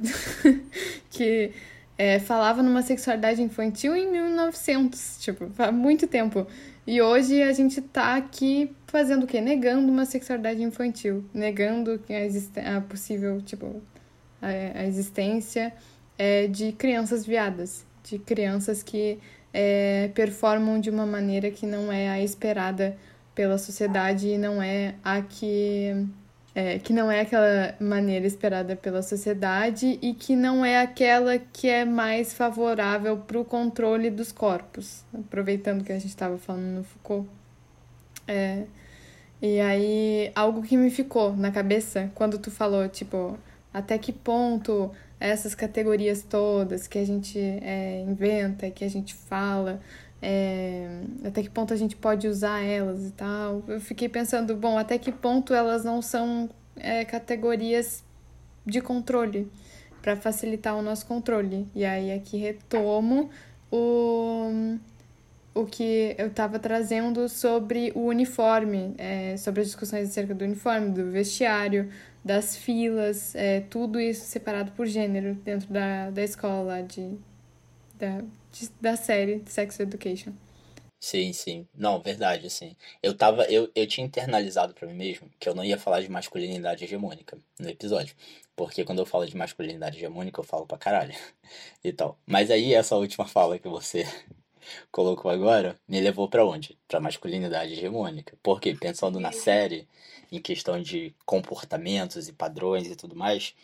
que 1.11 1.51
é, 1.97 2.19
falava 2.19 2.63
numa 2.63 2.83
sexualidade 2.83 3.41
infantil 3.43 3.95
em 3.97 4.11
1900, 4.11 5.19
tipo, 5.21 5.51
há 5.59 5.71
muito 5.71 6.07
tempo. 6.07 6.47
E 6.87 7.01
hoje 7.01 7.43
a 7.43 7.53
gente 7.53 7.81
tá 7.81 8.17
aqui 8.17 8.71
fazendo 8.87 9.25
o 9.25 9.27
quê? 9.27 9.41
Negando 9.41 9.91
uma 9.91 10.05
sexualidade 10.05 10.63
infantil, 10.63 11.25
negando 11.33 12.01
a, 12.11 12.77
a 12.77 12.81
possível, 12.81 13.41
tipo, 13.41 13.81
a, 14.43 14.81
a 14.81 14.85
existência 14.85 15.73
é, 16.19 16.47
de 16.47 16.73
crianças 16.73 17.25
viadas, 17.25 17.87
de 18.03 18.19
crianças 18.19 18.83
que 18.83 19.19
é, 19.53 20.11
performam 20.15 20.81
de 20.81 20.91
uma 20.91 21.07
maneira 21.07 21.51
que 21.51 21.65
não 21.65 21.91
é 21.93 22.09
a 22.09 22.21
esperada 22.21 22.97
pela 23.35 23.57
sociedade 23.57 24.29
e 24.29 24.39
não 24.39 24.63
é 24.63 24.95
a 25.03 25.23
que 25.23 26.07
é, 26.55 26.79
que 26.79 26.93
não 26.93 27.11
é 27.11 27.21
aquela 27.21 27.75
maneira 27.81 28.27
esperada 28.27 28.77
pela 28.77 29.03
sociedade 29.03 29.99
e 30.01 30.15
que 30.15 30.37
não 30.37 30.65
é 30.65 30.81
aquela 30.81 31.37
que 31.39 31.69
é 31.69 31.85
mais 31.85 32.33
favorável 32.33 33.17
para 33.19 33.39
o 33.39 33.45
controle 33.45 34.09
dos 34.09 34.31
corpos. 34.31 35.05
Aproveitando 35.13 35.83
que 35.83 35.93
a 35.93 35.99
gente 35.99 36.09
estava 36.09 36.39
falando 36.39 36.77
no 36.77 36.85
Foucault. 36.85 37.29
É, 38.29 38.65
e 39.43 39.61
aí, 39.61 40.33
algo 40.35 40.63
que 40.63 40.77
me 40.77 40.91
ficou 40.91 41.37
na 41.37 41.51
cabeça 41.51 42.11
quando 42.15 42.39
tu 42.39 42.51
falou, 42.51 42.89
tipo, 42.89 43.37
até 43.73 43.99
que 43.99 44.13
ponto 44.13 44.91
essas 45.19 45.55
categorias 45.55 46.23
todas 46.23 46.87
que 46.87 46.99
a 46.99 47.05
gente 47.05 47.39
é, 47.39 48.05
inventa, 48.07 48.71
que 48.71 48.85
a 48.85 48.89
gente 48.89 49.15
fala, 49.15 49.81
é, 50.27 51.03
até 51.23 51.43
que 51.43 51.51
ponto 51.51 51.75
a 51.75 51.77
gente 51.77 51.95
pode 51.95 52.27
usar 52.27 52.63
elas 52.63 53.09
e 53.09 53.11
tal. 53.11 53.63
Eu 53.69 53.79
fiquei 53.79 54.09
pensando, 54.09 54.57
bom, 54.57 54.79
até 54.79 54.97
que 54.97 55.13
ponto 55.13 55.53
elas 55.53 55.85
não 55.85 56.01
são 56.01 56.49
é, 56.77 57.05
categorias 57.05 58.03
de 58.65 58.81
controle 58.81 59.53
para 60.01 60.17
facilitar 60.17 60.75
o 60.77 60.81
nosso 60.81 61.05
controle. 61.05 61.69
E 61.75 61.85
aí 61.85 62.11
aqui 62.11 62.39
retomo 62.39 63.29
o, 63.71 64.79
o 65.55 65.67
que 65.67 66.15
eu 66.17 66.29
estava 66.29 66.59
trazendo 66.59 67.29
sobre 67.29 67.93
o 67.95 68.07
uniforme, 68.07 68.95
é, 68.97 69.37
sobre 69.37 69.61
as 69.61 69.67
discussões 69.67 70.09
acerca 70.09 70.35
do 70.35 70.43
uniforme, 70.43 70.91
do 70.91 71.11
vestiário, 71.11 71.91
das 72.25 72.57
filas, 72.57 73.35
é, 73.35 73.61
tudo 73.61 74.01
isso 74.01 74.25
separado 74.25 74.73
por 74.73 74.87
gênero 74.87 75.35
dentro 75.35 75.71
da, 75.71 76.09
da 76.09 76.23
escola, 76.23 76.83
de, 76.83 77.19
da, 77.95 78.23
da 78.81 78.97
série 78.97 79.43
Sex 79.47 79.81
Education. 79.81 80.33
Sim, 81.05 81.35
sim. 81.35 81.69
Não, 81.75 82.01
verdade, 82.01 82.47
assim. 82.47 82.75
Eu 83.03 83.15
tava. 83.15 83.45
Eu, 83.45 83.71
eu 83.75 83.87
tinha 83.87 84.07
internalizado 84.07 84.73
para 84.73 84.89
mim 84.89 84.95
mesmo 84.95 85.31
que 85.39 85.47
eu 85.47 85.55
não 85.55 85.63
ia 85.63 85.79
falar 85.79 86.01
de 86.01 86.11
masculinidade 86.11 86.83
hegemônica 86.85 87.39
no 87.61 87.69
episódio. 87.69 88.17
Porque 88.57 88.85
quando 88.85 89.01
eu 89.01 89.07
falo 89.07 89.27
de 89.27 89.37
masculinidade 89.37 89.99
hegemônica, 89.99 90.41
eu 90.41 90.45
falo 90.45 90.67
pra 90.67 90.79
caralho. 90.79 91.15
E 91.85 91.93
tal. 91.93 92.19
Mas 92.27 92.51
aí 92.51 92.73
essa 92.73 92.97
última 92.97 93.27
fala 93.27 93.59
que 93.59 93.69
você 93.69 94.05
colocou 94.91 95.31
agora 95.31 95.77
me 95.87 96.01
levou 96.01 96.27
para 96.29 96.47
onde? 96.47 96.79
Pra 96.89 97.01
masculinidade 97.01 97.75
hegemônica. 97.75 98.39
Porque 98.43 98.75
pensando 98.75 99.21
na 99.21 99.31
série, 99.31 99.87
em 100.33 100.41
questão 100.41 100.81
de 100.81 101.15
comportamentos 101.27 102.29
e 102.29 102.33
padrões 102.33 102.89
e 102.89 102.97
tudo 102.97 103.15
mais, 103.15 103.55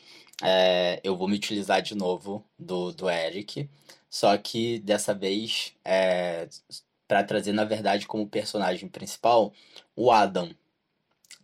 é, 0.43 1.01
eu 1.05 1.17
vou 1.17 1.29
me 1.29 1.37
utilizar 1.37 1.83
de 1.83 1.95
novo 1.95 2.45
do, 2.59 2.93
do 2.93 3.09
Eric. 3.09 3.69
Só 4.09 4.37
que 4.37 4.79
dessa 4.81 5.15
vez, 5.15 5.75
é, 5.85 6.49
para 7.07 7.25
trazer 7.25 7.53
na 7.53 7.65
verdade 7.65 8.07
como 8.07 8.29
personagem 8.29 8.89
principal 8.89 9.53
o 9.95 10.11
Adam, 10.11 10.51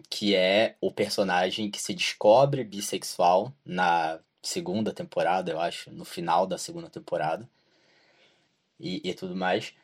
que 0.08 0.34
é 0.34 0.76
o 0.80 0.90
personagem 0.92 1.70
que 1.70 1.80
se 1.80 1.94
descobre 1.94 2.64
bissexual 2.64 3.52
na 3.64 4.20
segunda 4.42 4.92
temporada, 4.92 5.50
eu 5.50 5.60
acho, 5.60 5.90
no 5.90 6.04
final 6.04 6.46
da 6.46 6.58
segunda 6.58 6.88
temporada 6.88 7.48
e, 8.78 9.00
e 9.08 9.14
tudo 9.14 9.34
mais, 9.34 9.74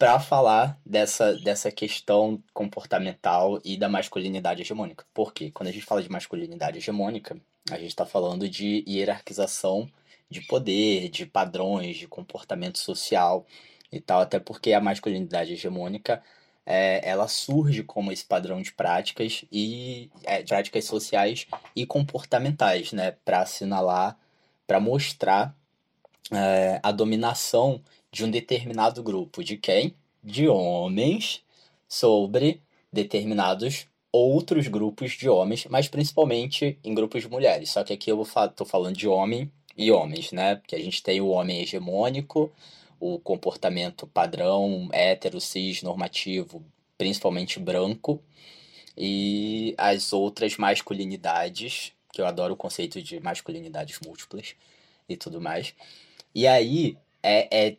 para 0.00 0.18
falar 0.18 0.80
dessa, 0.84 1.34
dessa 1.34 1.70
questão 1.70 2.42
comportamental 2.54 3.60
e 3.62 3.76
da 3.76 3.86
masculinidade 3.86 4.62
hegemônica. 4.62 5.04
Porque 5.12 5.50
quando 5.50 5.68
a 5.68 5.72
gente 5.72 5.84
fala 5.84 6.02
de 6.02 6.10
masculinidade 6.10 6.78
hegemônica, 6.78 7.38
a 7.70 7.76
gente 7.76 7.88
está 7.88 8.06
falando 8.06 8.48
de 8.48 8.82
hierarquização 8.88 9.86
de 10.30 10.40
poder, 10.40 11.10
de 11.10 11.26
padrões, 11.26 11.98
de 11.98 12.08
comportamento 12.08 12.78
social 12.78 13.46
e 13.92 14.00
tal, 14.00 14.22
até 14.22 14.38
porque 14.38 14.72
a 14.72 14.80
masculinidade 14.80 15.52
hegemônica 15.52 16.22
é, 16.64 17.06
ela 17.06 17.28
surge 17.28 17.82
como 17.82 18.10
esse 18.10 18.24
padrão 18.24 18.62
de 18.62 18.72
práticas 18.72 19.44
e 19.52 20.10
é, 20.24 20.42
práticas 20.42 20.86
sociais 20.86 21.46
e 21.76 21.84
comportamentais, 21.84 22.94
né, 22.94 23.16
para 23.22 23.42
assinalar, 23.42 24.16
para 24.66 24.80
mostrar 24.80 25.54
é, 26.32 26.80
a 26.82 26.90
dominação 26.90 27.82
de 28.12 28.24
um 28.24 28.30
determinado 28.30 29.02
grupo 29.02 29.42
de 29.42 29.56
quem? 29.56 29.94
De 30.22 30.48
homens 30.48 31.42
sobre 31.88 32.62
determinados 32.92 33.86
outros 34.12 34.66
grupos 34.66 35.12
de 35.12 35.28
homens, 35.28 35.66
mas 35.66 35.88
principalmente 35.88 36.78
em 36.82 36.94
grupos 36.94 37.22
de 37.22 37.28
mulheres. 37.28 37.70
Só 37.70 37.84
que 37.84 37.92
aqui 37.92 38.10
eu 38.10 38.26
tô 38.54 38.64
falando 38.64 38.96
de 38.96 39.06
homem 39.06 39.50
e 39.76 39.90
homens, 39.90 40.32
né? 40.32 40.56
Porque 40.56 40.74
a 40.74 40.80
gente 40.80 41.02
tem 41.02 41.20
o 41.20 41.28
homem 41.28 41.60
hegemônico, 41.60 42.52
o 42.98 43.18
comportamento 43.18 44.06
padrão, 44.06 44.88
hétero, 44.92 45.40
cis, 45.40 45.82
normativo, 45.82 46.62
principalmente 46.98 47.58
branco, 47.58 48.22
e 48.96 49.74
as 49.78 50.12
outras 50.12 50.56
masculinidades, 50.56 51.92
que 52.12 52.20
eu 52.20 52.26
adoro 52.26 52.54
o 52.54 52.56
conceito 52.56 53.00
de 53.00 53.20
masculinidades 53.20 53.98
múltiplas 54.04 54.54
e 55.08 55.16
tudo 55.16 55.40
mais. 55.40 55.74
E 56.34 56.46
aí, 56.46 56.98
é, 57.22 57.68
é 57.68 57.76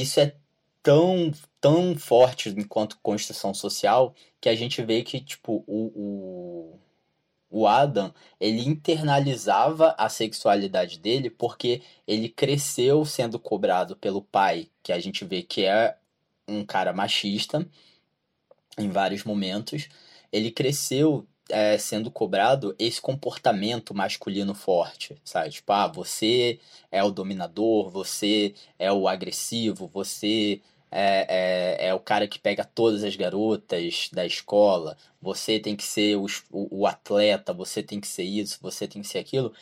isso 0.00 0.20
é 0.20 0.34
tão, 0.82 1.32
tão 1.60 1.96
forte 1.96 2.50
enquanto 2.50 2.98
construção 3.02 3.52
social 3.54 4.14
que 4.40 4.48
a 4.48 4.54
gente 4.54 4.82
vê 4.82 5.02
que, 5.02 5.20
tipo, 5.20 5.64
o, 5.66 5.92
o 5.94 6.78
o 7.50 7.66
Adam, 7.66 8.12
ele 8.38 8.60
internalizava 8.68 9.94
a 9.98 10.08
sexualidade 10.08 10.98
dele 10.98 11.30
porque 11.30 11.82
ele 12.06 12.28
cresceu 12.28 13.04
sendo 13.04 13.38
cobrado 13.38 13.96
pelo 13.96 14.22
pai, 14.22 14.68
que 14.82 14.92
a 14.92 15.00
gente 15.00 15.24
vê 15.24 15.42
que 15.42 15.64
é 15.64 15.96
um 16.46 16.64
cara 16.64 16.92
machista 16.92 17.66
em 18.78 18.90
vários 18.90 19.24
momentos. 19.24 19.88
Ele 20.30 20.50
cresceu 20.50 21.26
é, 21.48 21.78
sendo 21.78 22.10
cobrado 22.10 22.74
esse 22.78 23.00
comportamento 23.00 23.94
masculino 23.94 24.54
forte, 24.54 25.16
sabe? 25.24 25.50
Tipo, 25.50 25.72
ah, 25.72 25.86
você 25.86 26.58
é 26.90 27.02
o 27.02 27.10
dominador, 27.10 27.90
você 27.90 28.54
é 28.78 28.92
o 28.92 29.08
agressivo, 29.08 29.86
você 29.86 30.60
é, 30.90 31.78
é, 31.80 31.88
é 31.88 31.94
o 31.94 32.00
cara 32.00 32.26
que 32.28 32.38
pega 32.38 32.64
todas 32.64 33.04
as 33.04 33.16
garotas 33.16 34.08
da 34.12 34.24
escola, 34.26 34.96
você 35.20 35.58
tem 35.58 35.76
que 35.76 35.84
ser 35.84 36.16
o, 36.16 36.26
o 36.50 36.86
atleta, 36.86 37.52
você 37.52 37.82
tem 37.82 38.00
que 38.00 38.08
ser 38.08 38.24
isso, 38.24 38.58
você 38.62 38.86
tem 38.88 39.02
que 39.02 39.08
ser 39.08 39.18
aquilo. 39.18 39.52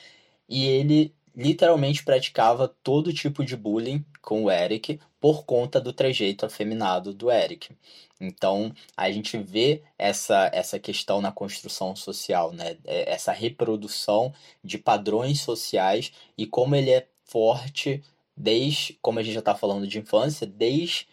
E 0.49 0.67
ele 0.67 1.15
literalmente 1.37 2.03
praticava 2.03 2.67
todo 2.83 3.13
tipo 3.13 3.45
de 3.45 3.57
bullying 3.57 4.05
com 4.23 4.45
o 4.45 4.51
Eric 4.51 4.99
por 5.21 5.45
conta 5.45 5.81
do 5.81 5.93
trejeito 5.93 6.47
afeminado 6.47 7.13
do 7.13 7.31
Eric. 7.31 7.77
Então, 8.19 8.73
a 8.97 9.11
gente 9.11 9.37
vê 9.37 9.83
essa, 9.99 10.51
essa 10.53 10.79
questão 10.79 11.21
na 11.21 11.31
construção 11.31 11.95
social, 11.95 12.53
né? 12.53 12.79
É, 12.85 13.13
essa 13.13 13.33
reprodução 13.33 14.33
de 14.65 14.79
padrões 14.79 15.41
sociais 15.43 16.13
e 16.39 16.47
como 16.47 16.75
ele 16.75 16.91
é 16.91 17.07
forte 17.25 18.03
desde, 18.35 18.99
como 19.03 19.19
a 19.19 19.23
gente 19.23 19.35
já 19.35 19.41
está 19.41 19.55
falando 19.55 19.87
de 19.87 19.99
infância, 19.99 20.47
desde 20.47 21.07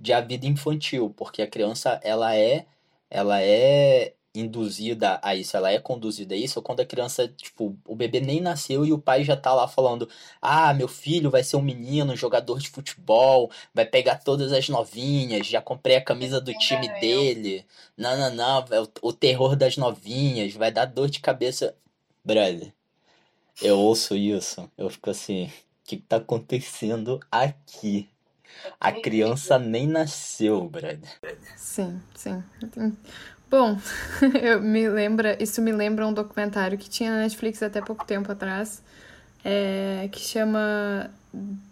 de 0.00 0.12
a 0.14 0.20
vida 0.20 0.46
infantil, 0.46 1.12
porque 1.14 1.42
a 1.42 1.46
criança 1.46 2.00
ela 2.02 2.34
é 2.34 2.64
ela 3.10 3.40
é 3.42 4.14
induzida 4.40 5.18
a 5.22 5.34
isso, 5.34 5.56
ela 5.56 5.70
é 5.70 5.78
conduzida 5.78 6.34
a 6.34 6.38
isso 6.38 6.62
quando 6.62 6.80
a 6.80 6.84
criança, 6.86 7.28
tipo, 7.28 7.76
o 7.86 7.94
bebê 7.94 8.20
nem 8.20 8.40
nasceu 8.40 8.84
e 8.84 8.92
o 8.92 8.98
pai 8.98 9.24
já 9.24 9.36
tá 9.36 9.54
lá 9.54 9.66
falando: 9.68 10.08
"Ah, 10.40 10.72
meu 10.74 10.88
filho 10.88 11.30
vai 11.30 11.42
ser 11.42 11.56
um 11.56 11.62
menino, 11.62 12.16
jogador 12.16 12.58
de 12.58 12.68
futebol, 12.68 13.50
vai 13.74 13.84
pegar 13.84 14.16
todas 14.16 14.52
as 14.52 14.68
novinhas, 14.68 15.46
já 15.46 15.60
comprei 15.60 15.96
a 15.96 16.04
camisa 16.04 16.40
do 16.40 16.54
time 16.54 16.88
dele". 16.88 17.64
Não, 17.96 18.16
não, 18.16 18.34
não, 18.34 18.64
é 18.70 18.80
o, 19.02 19.12
terror 19.12 19.56
das 19.56 19.76
novinhas, 19.76 20.54
vai 20.54 20.70
dar 20.70 20.86
dor 20.86 21.08
de 21.10 21.20
cabeça. 21.20 21.74
Brother, 22.24 22.72
eu 23.60 23.78
ouço 23.78 24.14
isso, 24.14 24.70
eu 24.78 24.88
fico 24.90 25.10
assim, 25.10 25.46
o 25.46 25.50
que, 25.84 25.96
que 25.96 26.02
tá 26.02 26.16
acontecendo 26.16 27.20
aqui? 27.30 28.08
A 28.80 28.92
criança 28.92 29.58
nem 29.58 29.86
nasceu, 29.86 30.68
brother. 30.68 31.20
Sim, 31.56 32.00
sim. 32.14 32.42
Bom, 33.50 33.78
eu 34.42 34.60
me 34.60 34.88
lembra, 34.88 35.42
isso 35.42 35.62
me 35.62 35.72
lembra 35.72 36.06
um 36.06 36.12
documentário 36.12 36.76
que 36.76 36.88
tinha 36.88 37.10
na 37.10 37.22
Netflix 37.22 37.62
até 37.62 37.80
pouco 37.80 38.04
tempo 38.04 38.30
atrás, 38.30 38.82
é, 39.42 40.08
que 40.12 40.20
chama 40.20 41.10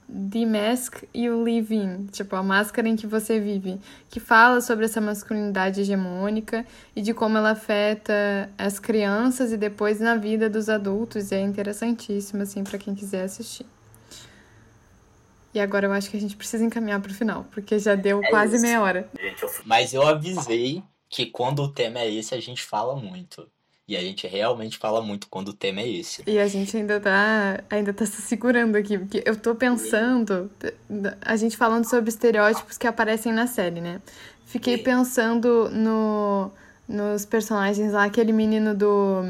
The 0.08 0.46
Mask 0.46 1.02
You 1.14 1.42
Live 1.42 1.74
In, 1.74 2.06
tipo, 2.06 2.34
a 2.34 2.42
máscara 2.42 2.88
em 2.88 2.96
que 2.96 3.06
você 3.06 3.38
vive, 3.38 3.78
que 4.08 4.18
fala 4.18 4.62
sobre 4.62 4.86
essa 4.86 5.02
masculinidade 5.02 5.82
hegemônica 5.82 6.64
e 6.94 7.02
de 7.02 7.12
como 7.12 7.36
ela 7.36 7.50
afeta 7.50 8.48
as 8.56 8.78
crianças 8.78 9.52
e 9.52 9.58
depois 9.58 10.00
na 10.00 10.16
vida 10.16 10.48
dos 10.48 10.70
adultos, 10.70 11.30
e 11.30 11.34
é 11.34 11.40
interessantíssimo, 11.40 12.42
assim, 12.42 12.64
para 12.64 12.78
quem 12.78 12.94
quiser 12.94 13.24
assistir. 13.24 13.66
E 15.52 15.60
agora 15.60 15.86
eu 15.86 15.92
acho 15.92 16.10
que 16.10 16.16
a 16.16 16.20
gente 16.20 16.36
precisa 16.36 16.64
encaminhar 16.64 17.00
pro 17.00 17.12
final, 17.12 17.44
porque 17.50 17.78
já 17.78 17.94
deu 17.94 18.22
é 18.22 18.30
quase 18.30 18.56
isso. 18.56 18.64
meia 18.64 18.80
hora. 18.80 19.10
Mas 19.64 19.92
eu 19.92 20.02
avisei 20.06 20.82
que 21.08 21.26
quando 21.26 21.62
o 21.62 21.68
tema 21.68 22.00
é 22.00 22.12
esse, 22.12 22.34
a 22.34 22.40
gente 22.40 22.62
fala 22.62 22.96
muito. 22.96 23.48
E 23.88 23.96
a 23.96 24.00
gente 24.00 24.26
realmente 24.26 24.78
fala 24.78 25.00
muito 25.00 25.28
quando 25.28 25.48
o 25.48 25.52
tema 25.52 25.80
é 25.80 25.88
esse. 25.88 26.24
E 26.26 26.40
a 26.40 26.48
gente 26.48 26.76
ainda 26.76 26.98
tá, 26.98 27.62
ainda 27.70 27.92
tá 27.92 28.04
se 28.04 28.20
segurando 28.20 28.74
aqui, 28.74 28.98
porque 28.98 29.22
eu 29.24 29.36
tô 29.36 29.54
pensando, 29.54 30.50
a 31.20 31.36
gente 31.36 31.56
falando 31.56 31.84
sobre 31.84 32.08
estereótipos 32.08 32.76
que 32.76 32.86
aparecem 32.86 33.32
na 33.32 33.46
série, 33.46 33.80
né? 33.80 34.00
Fiquei 34.44 34.76
pensando 34.76 35.70
no, 35.70 36.50
nos 36.88 37.24
personagens 37.24 37.92
lá, 37.92 38.04
aquele 38.04 38.32
menino 38.32 38.74
do 38.74 39.22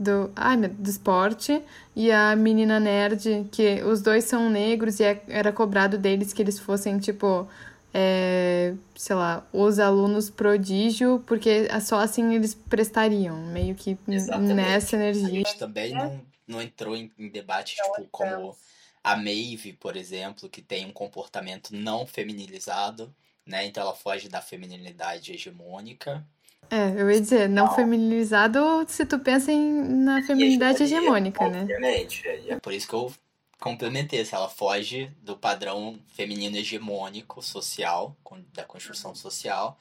do, 0.00 0.30
ai, 0.34 0.56
do 0.56 0.88
esporte 0.88 1.62
e 1.94 2.10
a 2.10 2.34
menina 2.34 2.80
nerd, 2.80 3.46
que 3.52 3.82
os 3.84 4.00
dois 4.00 4.24
são 4.24 4.48
negros 4.48 4.98
e 4.98 5.04
é, 5.04 5.22
era 5.28 5.52
cobrado 5.52 5.98
deles 5.98 6.32
que 6.32 6.40
eles 6.40 6.58
fossem, 6.58 6.98
tipo, 6.98 7.46
é, 7.92 8.74
sei 8.94 9.16
lá, 9.16 9.46
os 9.52 9.78
alunos 9.78 10.30
prodígio, 10.30 11.22
porque 11.26 11.68
só 11.80 12.00
assim 12.00 12.34
eles 12.34 12.54
prestariam, 12.54 13.36
meio 13.46 13.74
que 13.74 13.98
Exatamente. 14.06 14.54
nessa 14.54 14.96
energia. 14.96 15.26
A 15.26 15.30
gente 15.30 15.58
também 15.58 15.92
não, 15.92 16.20
não 16.46 16.62
entrou 16.62 16.96
em, 16.96 17.10
em 17.18 17.28
debate, 17.28 17.76
tipo, 17.76 18.08
como 18.10 18.56
a 19.02 19.16
Maeve, 19.16 19.72
por 19.72 19.96
exemplo, 19.96 20.48
que 20.48 20.62
tem 20.62 20.86
um 20.86 20.92
comportamento 20.92 21.74
não 21.74 22.06
feminilizado, 22.06 23.14
né? 23.46 23.66
Então 23.66 23.82
ela 23.82 23.94
foge 23.94 24.28
da 24.28 24.40
feminilidade 24.40 25.32
hegemônica 25.32 26.24
é, 26.70 26.92
eu 26.96 27.10
ia 27.10 27.20
dizer, 27.20 27.48
não, 27.48 27.66
não. 27.66 27.74
feminilizado 27.74 28.84
se 28.86 29.04
tu 29.04 29.18
pensa 29.18 29.50
em, 29.50 29.82
na 30.04 30.22
feminilidade 30.22 30.84
hegemônica, 30.84 31.48
né? 31.48 31.62
Obviamente. 31.62 32.26
É, 32.26 32.50
é 32.50 32.60
por 32.60 32.72
isso 32.72 32.86
que 32.86 32.94
eu 32.94 33.12
complementei, 33.60 34.24
se 34.24 34.34
ela 34.34 34.48
foge 34.48 35.12
do 35.22 35.36
padrão 35.36 35.98
feminino 36.16 36.56
hegemônico 36.56 37.42
social, 37.42 38.16
da 38.54 38.64
construção 38.64 39.14
social, 39.14 39.78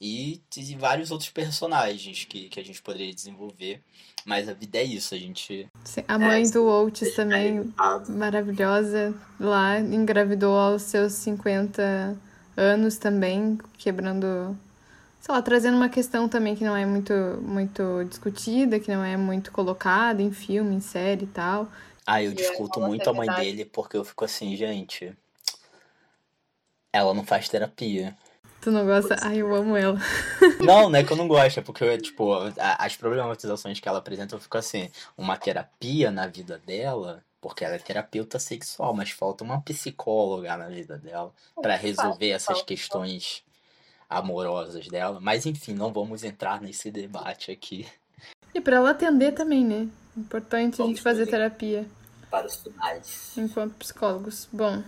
e 0.00 0.42
de 0.50 0.76
vários 0.76 1.10
outros 1.10 1.30
personagens 1.30 2.24
que, 2.24 2.48
que 2.50 2.60
a 2.60 2.64
gente 2.64 2.82
poderia 2.82 3.12
desenvolver. 3.12 3.80
Mas 4.24 4.48
a 4.48 4.52
vida 4.52 4.78
é 4.78 4.84
isso, 4.84 5.14
a 5.14 5.18
gente. 5.18 5.68
Sim, 5.84 6.04
a 6.06 6.18
mãe 6.18 6.44
é, 6.44 6.50
do 6.50 6.64
Oates 6.64 7.14
também, 7.14 7.72
maravilhosa, 8.08 9.14
lá, 9.40 9.80
engravidou 9.80 10.58
aos 10.58 10.82
seus 10.82 11.12
50 11.14 12.16
anos 12.56 12.98
também, 12.98 13.58
quebrando 13.78 14.56
sei 15.24 15.34
lá, 15.34 15.40
trazendo 15.40 15.78
uma 15.78 15.88
questão 15.88 16.28
também 16.28 16.54
que 16.54 16.64
não 16.64 16.76
é 16.76 16.84
muito, 16.84 17.14
muito 17.40 18.04
discutida, 18.04 18.78
que 18.78 18.92
não 18.94 19.02
é 19.02 19.16
muito 19.16 19.50
colocada 19.52 20.20
em 20.20 20.30
filme, 20.30 20.74
em 20.74 20.80
série 20.80 21.24
e 21.24 21.28
tal. 21.28 21.66
Ah, 22.06 22.22
eu 22.22 22.32
discuto 22.32 22.80
muito 22.80 23.08
a 23.08 23.12
mãe 23.14 23.28
dele 23.30 23.64
porque 23.64 23.96
eu 23.96 24.04
fico 24.04 24.24
assim, 24.24 24.56
gente. 24.56 25.16
Ela 26.92 27.14
não 27.14 27.24
faz 27.24 27.48
terapia. 27.48 28.16
Tu 28.60 28.70
não 28.70 28.86
gosta? 28.86 29.16
Ai, 29.20 29.38
eu 29.42 29.54
amo 29.54 29.76
ela. 29.76 29.98
Não, 30.64 30.88
não 30.88 30.98
é 30.98 31.04
que 31.04 31.12
eu 31.12 31.16
não 31.18 31.28
gosto, 31.28 31.60
é 31.60 31.62
porque, 31.62 31.98
tipo, 31.98 32.32
as 32.56 32.96
problematizações 32.96 33.78
que 33.78 33.86
ela 33.86 33.98
apresenta, 33.98 34.34
eu 34.34 34.40
fico 34.40 34.56
assim, 34.56 34.90
uma 35.18 35.36
terapia 35.36 36.10
na 36.10 36.26
vida 36.26 36.56
dela, 36.64 37.22
porque 37.42 37.62
ela 37.62 37.74
é 37.74 37.78
terapeuta 37.78 38.38
sexual, 38.38 38.94
mas 38.94 39.10
falta 39.10 39.44
uma 39.44 39.60
psicóloga 39.60 40.56
na 40.56 40.68
vida 40.68 40.96
dela 40.96 41.30
para 41.60 41.76
resolver 41.76 42.30
essas 42.30 42.62
questões 42.62 43.44
amorosas 44.08 44.88
dela. 44.88 45.20
Mas 45.20 45.44
enfim, 45.44 45.74
não 45.74 45.92
vamos 45.92 46.24
entrar 46.24 46.62
nesse 46.62 46.90
debate 46.90 47.50
aqui. 47.50 47.86
E 48.54 48.62
para 48.62 48.76
ela 48.76 48.90
atender 48.92 49.32
também, 49.32 49.62
né? 49.62 49.88
Importante 50.16 50.78
vamos 50.78 50.92
a 50.92 50.94
gente 50.94 51.02
fazer 51.02 51.26
terapia. 51.26 51.88
Para 52.30 52.46
os 52.46 52.56
finais. 52.56 53.32
Enquanto 53.36 53.74
psicólogos. 53.74 54.48
Bom, 54.52 54.82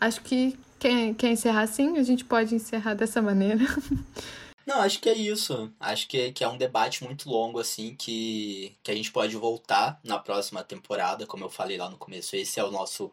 acho 0.00 0.20
que 0.22 0.58
quer, 0.78 1.14
quer 1.14 1.28
encerrar 1.28 1.62
assim? 1.62 1.98
A 1.98 2.02
gente 2.02 2.24
pode 2.24 2.54
encerrar 2.54 2.94
dessa 2.94 3.20
maneira. 3.20 3.64
Não, 4.66 4.80
acho 4.80 4.98
que 4.98 5.08
é 5.08 5.14
isso. 5.14 5.72
Acho 5.78 6.08
que, 6.08 6.32
que 6.32 6.42
é 6.42 6.48
um 6.48 6.56
debate 6.56 7.04
muito 7.04 7.30
longo, 7.30 7.60
assim, 7.60 7.94
que, 7.94 8.74
que 8.82 8.90
a 8.90 8.94
gente 8.94 9.12
pode 9.12 9.36
voltar 9.36 10.00
na 10.02 10.18
próxima 10.18 10.62
temporada, 10.64 11.24
como 11.24 11.44
eu 11.44 11.48
falei 11.48 11.78
lá 11.78 11.88
no 11.88 11.96
começo. 11.96 12.34
Esse 12.34 12.58
é 12.58 12.64
o 12.64 12.70
nosso 12.70 13.12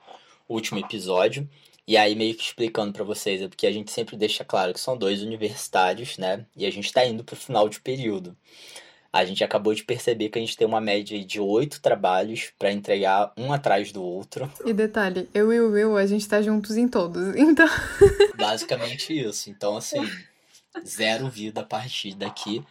último 0.50 0.80
episódio. 0.80 1.48
E 1.86 1.96
aí, 1.96 2.16
meio 2.16 2.34
que 2.34 2.42
explicando 2.42 2.92
para 2.92 3.04
vocês, 3.04 3.42
é 3.42 3.48
porque 3.48 3.68
a 3.68 3.72
gente 3.72 3.92
sempre 3.92 4.18
deixa 4.18 4.44
claro 4.44 4.74
que 4.74 4.80
são 4.80 4.98
dois 4.98 5.22
universitários, 5.22 6.18
né? 6.18 6.44
E 6.56 6.66
a 6.66 6.72
gente 6.72 6.92
tá 6.92 7.06
indo 7.06 7.24
pro 7.24 7.36
final 7.36 7.70
de 7.70 7.80
período. 7.80 8.36
A 9.14 9.24
gente 9.24 9.44
acabou 9.44 9.76
de 9.76 9.84
perceber 9.84 10.30
que 10.30 10.40
a 10.40 10.42
gente 10.42 10.58
tem 10.58 10.66
uma 10.66 10.82
média 10.82 11.24
de 11.24 11.40
oito 11.40 11.80
trabalhos 11.80 12.52
para 12.58 12.72
entregar 12.72 13.32
um 13.38 13.54
atrás 13.54 13.92
do 13.92 14.02
outro. 14.02 14.52
E 14.66 14.74
detalhe, 14.74 15.30
eu 15.36 15.54
e 15.54 15.60
o 15.62 15.72
Will, 15.72 15.96
a 15.96 16.06
gente 16.08 16.28
tá 16.28 16.42
juntos 16.42 16.76
em 16.78 16.88
todos, 16.88 17.34
então. 17.38 17.68
Basicamente 18.36 19.16
isso. 19.16 19.52
Então, 19.52 19.78
assim, 19.78 20.02
zero 20.84 21.30
vida 21.30 21.62
a 21.62 21.64
partir 21.64 22.16
daqui. 22.16 22.64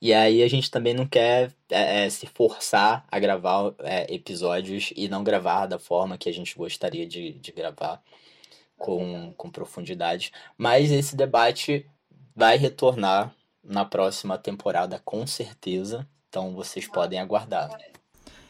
E 0.00 0.14
aí 0.14 0.42
a 0.42 0.48
gente 0.48 0.70
também 0.70 0.94
não 0.94 1.06
quer 1.06 1.52
é, 1.68 2.06
é, 2.06 2.10
se 2.10 2.26
forçar 2.26 3.04
a 3.10 3.18
gravar 3.18 3.74
é, 3.80 4.12
episódios 4.12 4.94
e 4.96 5.06
não 5.06 5.22
gravar 5.22 5.66
da 5.66 5.78
forma 5.78 6.16
que 6.16 6.30
a 6.30 6.32
gente 6.32 6.56
gostaria 6.56 7.06
de, 7.06 7.32
de 7.32 7.52
gravar 7.52 8.02
com, 8.78 9.34
com 9.36 9.50
profundidade. 9.50 10.32
Mas 10.56 10.90
esse 10.90 11.14
debate 11.14 11.86
vai 12.34 12.56
retornar 12.56 13.34
na 13.62 13.84
próxima 13.84 14.38
temporada, 14.38 15.00
com 15.04 15.26
certeza. 15.26 16.06
Então 16.28 16.54
vocês 16.54 16.86
podem 16.86 17.18
aguardar. 17.18 17.70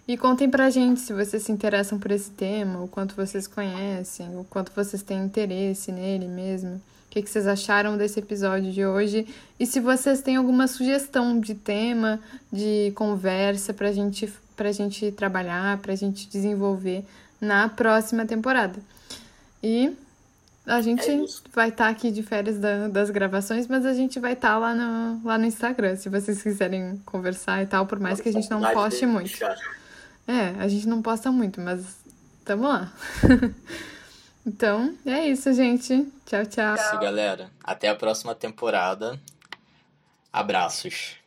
E 0.07 0.17
contem 0.17 0.51
pra 0.51 0.71
gente 0.71 1.01
se 1.01 1.13
vocês 1.13 1.43
se 1.43 1.53
interessam 1.53 1.99
por 1.99 2.11
esse 2.11 2.31
tema, 2.31 2.83
o 2.83 2.89
quanto 2.89 3.15
vocês 3.15 3.47
conhecem, 3.47 4.37
o 4.37 4.45
quanto 4.45 4.73
vocês 4.73 5.03
têm 5.03 5.21
interesse 5.21 5.93
nele 5.93 6.27
mesmo. 6.27 6.83
O 7.07 7.11
que, 7.11 7.23
vocês 7.23 7.47
acharam 7.47 7.97
desse 7.97 8.21
episódio 8.21 8.71
de 8.71 8.85
hoje? 8.87 9.27
E 9.59 9.67
se 9.67 9.81
vocês 9.81 10.23
têm 10.23 10.37
alguma 10.37 10.69
sugestão 10.69 11.41
de 11.41 11.55
tema, 11.55 12.21
de 12.53 12.93
conversa 12.95 13.75
pra 13.75 13.91
gente, 13.91 14.33
pra 14.57 14.71
gente 14.71 15.11
trabalhar, 15.13 15.79
pra 15.79 15.97
gente 15.97 16.29
desenvolver 16.29 17.05
na 17.41 17.69
próxima 17.69 18.27
temporada. 18.27 18.79
E 19.63 19.93
a 20.67 20.81
gente 20.81 21.11
é 21.11 21.25
vai 21.53 21.69
estar 21.69 21.85
tá 21.85 21.91
aqui 21.91 22.11
de 22.11 22.23
férias 22.23 22.59
da, 22.59 22.89
das 22.89 23.11
gravações, 23.11 23.67
mas 23.67 23.85
a 23.87 23.95
gente 23.95 24.21
vai 24.21 24.35
estar 24.35 24.51
tá 24.51 24.59
lá, 24.59 24.75
no, 24.75 25.25
lá 25.25 25.39
no 25.39 25.47
Instagram, 25.47 25.97
se 25.97 26.09
vocês 26.09 26.43
quiserem 26.43 27.01
conversar 27.05 27.63
e 27.63 27.67
tal, 27.67 27.87
por 27.87 27.99
mais 27.99 28.21
que 28.21 28.29
a 28.29 28.33
gente 28.33 28.51
não 28.51 28.61
poste 28.73 29.07
muito. 29.07 29.43
É, 30.29 30.55
a 30.59 30.69
gente 30.69 30.87
não 30.87 31.03
posta 31.03 31.33
muito, 31.33 31.61
mas 31.61 31.97
tamo 32.45 32.69
lá. 32.69 32.93
Então, 34.47 34.97
é 35.05 35.27
isso, 35.27 35.53
gente. 35.53 36.11
Tchau, 36.25 36.47
tchau. 36.47 36.75
É 36.75 36.81
isso, 36.81 36.99
galera. 36.99 37.51
Até 37.63 37.89
a 37.89 37.95
próxima 37.95 38.35
temporada. 38.35 39.21
Abraços. 40.33 41.20